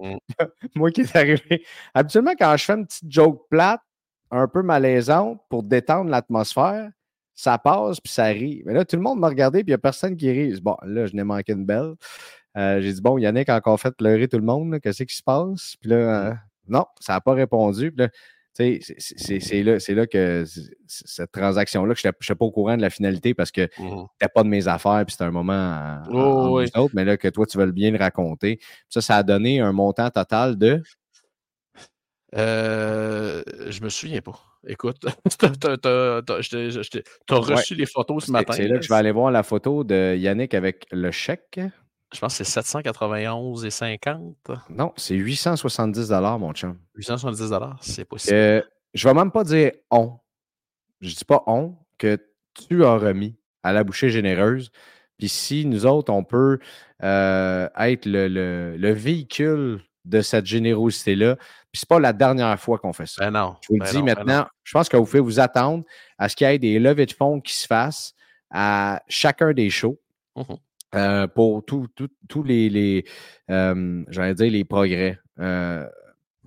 [0.01, 0.17] Mm.
[0.75, 1.65] Moi qui est arrivé.
[1.95, 3.81] Habituellement, quand je fais une petite joke plate,
[4.31, 6.91] un peu malaisante, pour détendre l'atmosphère,
[7.35, 8.63] ça passe, puis ça rit.
[8.65, 10.59] Mais là, tout le monde m'a regardé, puis il n'y a personne qui rit.
[10.61, 11.95] Bon, là, je n'ai manqué une belle.
[12.57, 14.81] Euh, j'ai dit, bon, Yannick a encore fait pleurer tout le monde.
[14.81, 15.77] Qu'est-ce qui se passe?
[15.81, 16.35] Puis là, euh,
[16.69, 17.95] non, ça n'a pas répondu.
[18.55, 20.45] C'est là, là, que
[20.87, 24.07] cette transaction-là, que je n'étais pas au courant de la finalité parce que mmh.
[24.13, 27.47] c'était pas de mes affaires, puis c'était un moment oh, autres, mais là, que toi,
[27.47, 28.59] tu veux bien le raconter.
[28.89, 30.83] Ça, ça a donné un montant total de?
[32.35, 34.39] Euh, je me souviens pas.
[34.67, 34.99] Écoute,
[35.39, 36.23] tu as,
[37.37, 38.53] reçu les photos ce matin.
[38.55, 41.61] C'est là que je vais aller voir la photo de Yannick avec le chèque.
[42.15, 44.35] Je pense que c'est 791,50.
[44.71, 46.79] Non, c'est 870 mon chum.
[46.95, 48.35] 870 c'est possible.
[48.35, 48.63] Euh,
[48.95, 50.19] je ne vais même pas dire on.
[51.01, 52.19] Je ne dis pas on, que
[52.55, 54.71] tu as remis à la bouchée généreuse.
[55.19, 56.59] Puis si nous autres, on peut
[57.03, 63.07] euh, être le, véhicule de cette générosité-là, puis c'est pas la dernière fois qu'on fait
[63.07, 63.25] ça.
[63.25, 63.57] Ben non.
[63.63, 65.85] Je vous le ben dis ben maintenant, je pense que vous pouvez vous attendre
[66.19, 68.15] à ce qu'il y ait des levées de fonds qui se fassent
[68.51, 69.99] à chacun des shows.
[70.37, 70.55] Mmh
[70.95, 73.05] euh, pour tous les, les
[73.51, 75.19] euh, dire les progrès.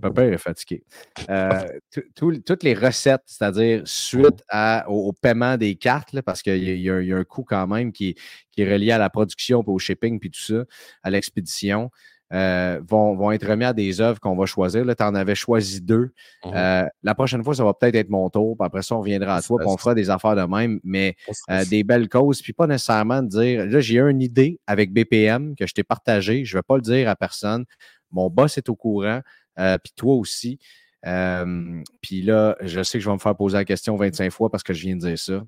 [0.02, 0.84] Papa est fatigué.
[1.30, 1.68] Euh,
[2.16, 4.44] toutes les recettes, c'est-à-dire suite
[4.88, 8.16] au, paiement des cartes, parce qu'il y, a un coût quand même qui,
[8.52, 10.64] qui, est relié à la production, au shipping, puis tout ça,
[11.04, 11.92] à l'expédition.
[12.32, 14.86] Euh, vont, vont, être remis à des œuvres qu'on va choisir.
[14.86, 16.12] Là, tu en avais choisi deux.
[16.46, 18.56] Mmh euh, la prochaine fois, ça va peut-être être mon tour.
[18.58, 19.58] Puis après ça, on reviendra à toi.
[19.60, 21.16] Puis on fera des affaires de même, mais
[21.50, 22.42] euh, des belles causes.
[22.42, 26.46] Puis pas nécessairement de dire là, j'ai une idée avec BPM que je t'ai partagée.
[26.46, 27.66] Je ne vais pas le dire à personne.
[28.12, 29.22] Mon boss est au courant.
[29.56, 30.60] puis toi aussi.
[31.04, 34.64] puis là, je sais que je vais me faire poser la question 25 fois parce
[34.64, 35.44] que je viens de dire ça.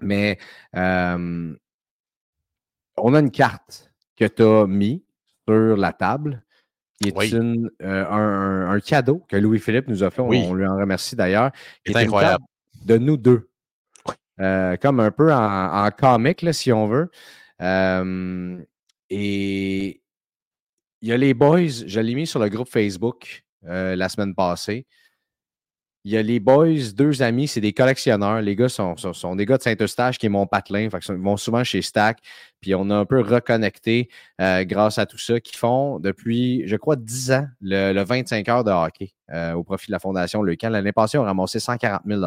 [0.00, 0.38] Mais
[0.72, 1.54] on
[3.14, 5.05] a une carte que tu as mis
[5.48, 6.42] sur la table,
[7.00, 10.22] qui est euh, un, cadeau que Louis-Philippe nous a fait.
[10.22, 11.50] On, lui en remercie d'ailleurs.
[11.84, 12.44] C'est incroyable.
[12.84, 13.48] De nous deux.
[14.40, 17.10] Euh, comme un peu en, comique, là, si on veut.
[17.62, 18.58] Euh,
[19.10, 20.00] et
[21.02, 24.86] il y a les boys, je l'ai mis sur le groupe Facebook la semaine passée.
[26.06, 28.40] Il y a les boys, deux amis, c'est des collectionneurs.
[28.40, 30.88] Les gars sont, sont, des gars de Saint-Eustache qui est mon patelin.
[30.88, 32.20] Fait ils vont souvent chez Stack.
[32.60, 34.08] Puis on a un peu reconnecté
[34.40, 38.62] euh, grâce à tout ça, qui font depuis, je crois, 10 ans le, 25 heures
[38.62, 40.70] de hockey euh, au profit de la Fondation Le Camp.
[40.70, 42.22] L'année passée, on a ramassé 140 000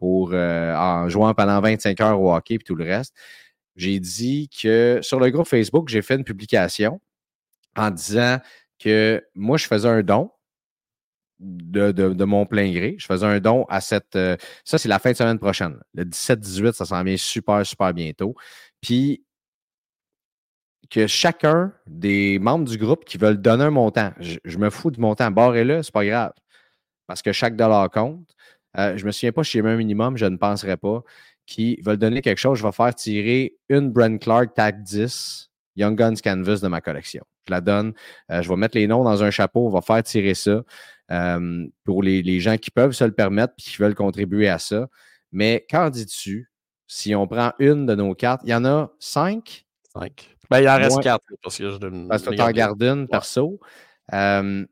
[0.00, 3.14] pour, euh, en jouant pendant 25 heures au hockey et tout le reste.
[3.76, 7.00] J'ai dit que sur le groupe Facebook, j'ai fait une publication
[7.76, 8.38] en disant
[8.80, 10.32] que moi, je faisais un don
[11.38, 12.96] de, mon plein gré.
[12.98, 14.16] Je faisais un don à cette.
[14.16, 15.78] Euh, ça, c'est la fin de semaine prochaine.
[15.94, 18.34] Le 17-18, ça s'en vient super, super bientôt.
[18.80, 19.22] Puis
[20.90, 25.00] que chacun des membres du groupe qui veulent donner un montant, je, me fous du
[25.00, 26.32] montant, barrez-le, c'est pas grave.
[27.06, 28.28] Parce que chaque dollar compte.
[28.78, 31.02] Euh, je me souviens pas j'ai un minimum, je ne penserais pas.
[31.46, 35.96] Qui veulent donner quelque chose, je vais faire tirer une Brent Clark Tag 10 Young
[35.96, 37.24] Guns Canvas de ma collection.
[37.46, 37.92] Je la donne.
[38.30, 40.62] Euh, je vais mettre les noms dans un chapeau, on va faire tirer ça.
[41.12, 44.88] Euh, pour les, gens qui peuvent se le permettre et qui veulent contribuer à ça.
[45.32, 46.50] Mais qu'en dis-tu
[46.88, 48.42] si on prend une de nos cartes?
[48.44, 49.66] Il y en a cinq?
[49.92, 50.36] Cinq.
[50.50, 51.24] Ben, il en reste quatre.
[51.42, 53.58] Parce que je Parce que tu en gardes une perso.
[54.12, 54.64] Euh,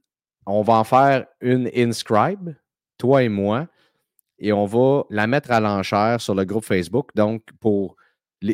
[0.47, 2.55] on va en faire une inscribe,
[2.99, 3.67] toi et moi,
[4.39, 7.11] et on va la mettre à l'enchère sur le groupe Facebook.
[7.15, 7.97] Donc, pour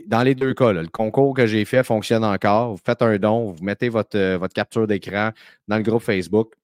[0.07, 2.73] dans les deux cas, le concours que j'ai fait fonctionne encore.
[2.73, 5.31] Vous faites un don, vous mettez votre, euh, votre capture d'écran
[5.69, 6.55] dans le groupe Facebook.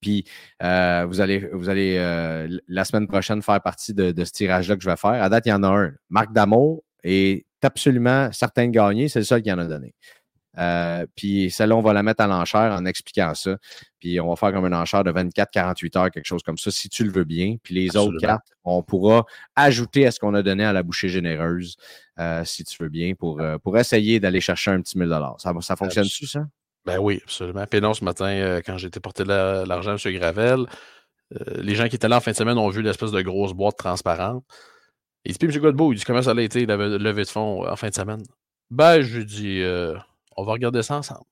[0.00, 0.24] Puis
[0.62, 4.82] euh, vous allez, vous allez euh, la semaine prochaine faire partie de, ce tirage-là que
[4.82, 5.22] je vais faire.
[5.22, 5.92] À date, il y en a un.
[6.10, 9.08] Marc Damour est absolument certain de gagner.
[9.08, 9.94] C'est le seul qui en a donné.
[10.58, 13.56] Euh, puis celle-là, on va la mettre à l'enchère en expliquant ça.
[13.98, 16.88] Puis on va faire comme une enchère de 24-48 heures, quelque chose comme ça, si
[16.88, 17.56] tu le veux bien.
[17.62, 19.24] Puis les autres cartes, on pourra
[19.54, 21.76] ajouter à ce qu'on a donné à la bouchée généreuse,
[22.44, 26.26] si tu veux bien, pour, pour essayer d'aller chercher un petit 1000 Ça, ça fonctionne-tu,
[26.26, 26.46] ça?
[26.86, 27.66] Ben oui, absolument.
[27.66, 30.18] Puis non, ce matin, euh, quand j'ai été porter l'argent à M.
[30.18, 30.66] Gravel,
[31.34, 33.52] euh, les gens qui étaient là en fin de semaine ont vu l'espèce de grosse
[33.52, 34.44] boîte transparente.
[35.24, 35.60] Il dit, puis M.
[35.60, 37.94] Godbout, il dit, comment ça a été, la levée de fonds euh, en fin de
[37.94, 38.22] semaine?
[38.70, 39.62] Ben, je lui dis,
[40.36, 41.26] on va regarder ça ensemble.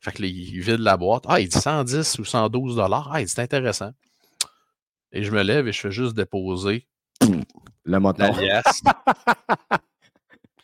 [0.00, 1.24] Fait que là, il vide la boîte.
[1.26, 3.10] Ah, il dit 110 ou 112 dollars.
[3.12, 3.90] Ah, il dit, c'est intéressant.
[5.12, 6.86] Et je me lève et je fais juste déposer
[7.20, 8.82] le la liasse.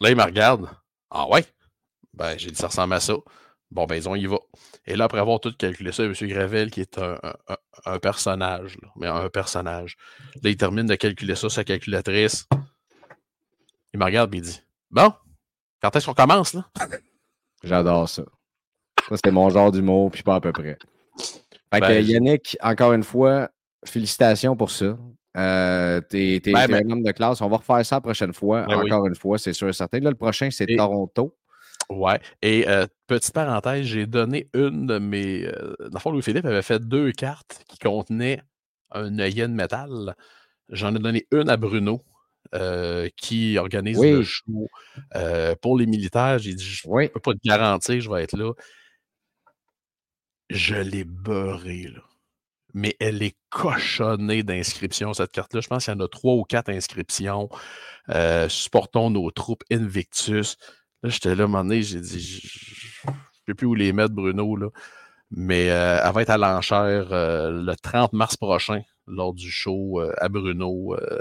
[0.00, 0.68] là, il me regarde.
[1.10, 1.44] Ah ouais?
[2.14, 3.14] Ben, j'ai dit, ça ressemble à ça.
[3.70, 4.38] Bon, ben, ils ont y va.
[4.86, 6.12] Et là, après avoir tout calculé ça, M.
[6.12, 9.96] Gravel, qui est un, personnage, mais un personnage.
[10.42, 12.48] Là, il termine de calculer ça, sa calculatrice.
[13.92, 15.12] Il me regarde et il dit Bon,
[15.82, 16.68] quand est-ce qu'on commence, là
[17.62, 18.22] J'adore ça.
[19.08, 20.78] Ça, c'était mon genre d'humour, puis pas à peu près.
[21.72, 23.50] Fait que, ben, Yannick, encore une fois,
[23.84, 24.96] félicitations pour ça.
[25.36, 27.40] Euh, t'es Ben, ben- un homme de classe.
[27.40, 28.62] On va refaire ça la prochaine fois.
[28.66, 28.90] Ben oui.
[28.92, 30.00] encore une fois, c'est sûr et certain.
[30.00, 31.36] Là, le prochain, c'est Et- Toronto.
[31.90, 32.18] Ouais.
[32.42, 35.44] Et euh, petite parenthèse, j'ai donné une de mes.
[35.46, 38.40] Euh, dans le fond, Louis-Philippe avait fait deux cartes qui contenaient
[38.92, 40.16] un œillet de métal.
[40.70, 42.02] J'en ai donné une à Bruno,
[42.54, 44.10] euh, qui organise Oui.
[44.12, 44.68] le show
[45.60, 46.38] pour les militaires.
[46.38, 47.08] J'ai dit, je Oui.
[47.08, 48.52] peux pas te garantir, je vais être là.
[50.50, 52.00] Je l'ai beurré, là.
[52.76, 55.62] Mais elle est cochonnée d'inscriptions, cette carte-là.
[55.62, 57.48] Je pense qu'il y en a trois ou quatre inscriptions.
[58.10, 60.58] Euh, supportons nos troupes Invictus.
[61.02, 63.14] Là, j'étais là, à un moment donné, j'ai dit, je ne
[63.46, 64.68] sais plus où les mettre, Bruno, là.
[65.30, 70.00] Mais euh, elle va être à l'enchère euh, le 30 mars prochain, lors du show
[70.00, 71.18] euh, à Bruno, euh,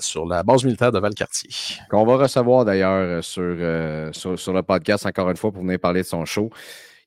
[0.00, 1.50] sur la base militaire de Valcartier.
[1.88, 5.78] Qu'on va recevoir d'ailleurs sur, euh, sur, sur le podcast encore une fois pour venir
[5.78, 6.50] parler de son show.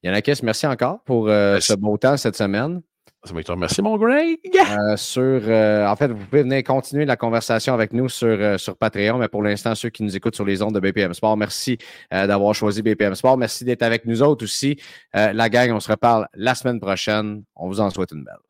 [0.04, 2.82] Yannakis, merci encore pour ce beau temps cette semaine.
[3.26, 3.34] Ça
[3.82, 4.40] mon Greg.
[4.56, 8.58] Euh, sur, euh, en fait, vous pouvez venir continuer la conversation avec nous sur, euh,
[8.58, 11.36] sur Patreon, mais pour l'instant, ceux qui nous écoutent sur les ondes de BPM Sport,
[11.36, 11.78] merci
[12.14, 13.38] euh, d'avoir choisi BPM Sport.
[13.38, 14.78] Merci d'être avec nous autres aussi.
[15.16, 17.44] Euh, la gang, on se reparle la semaine prochaine.
[17.56, 18.49] On vous en souhaite une belle.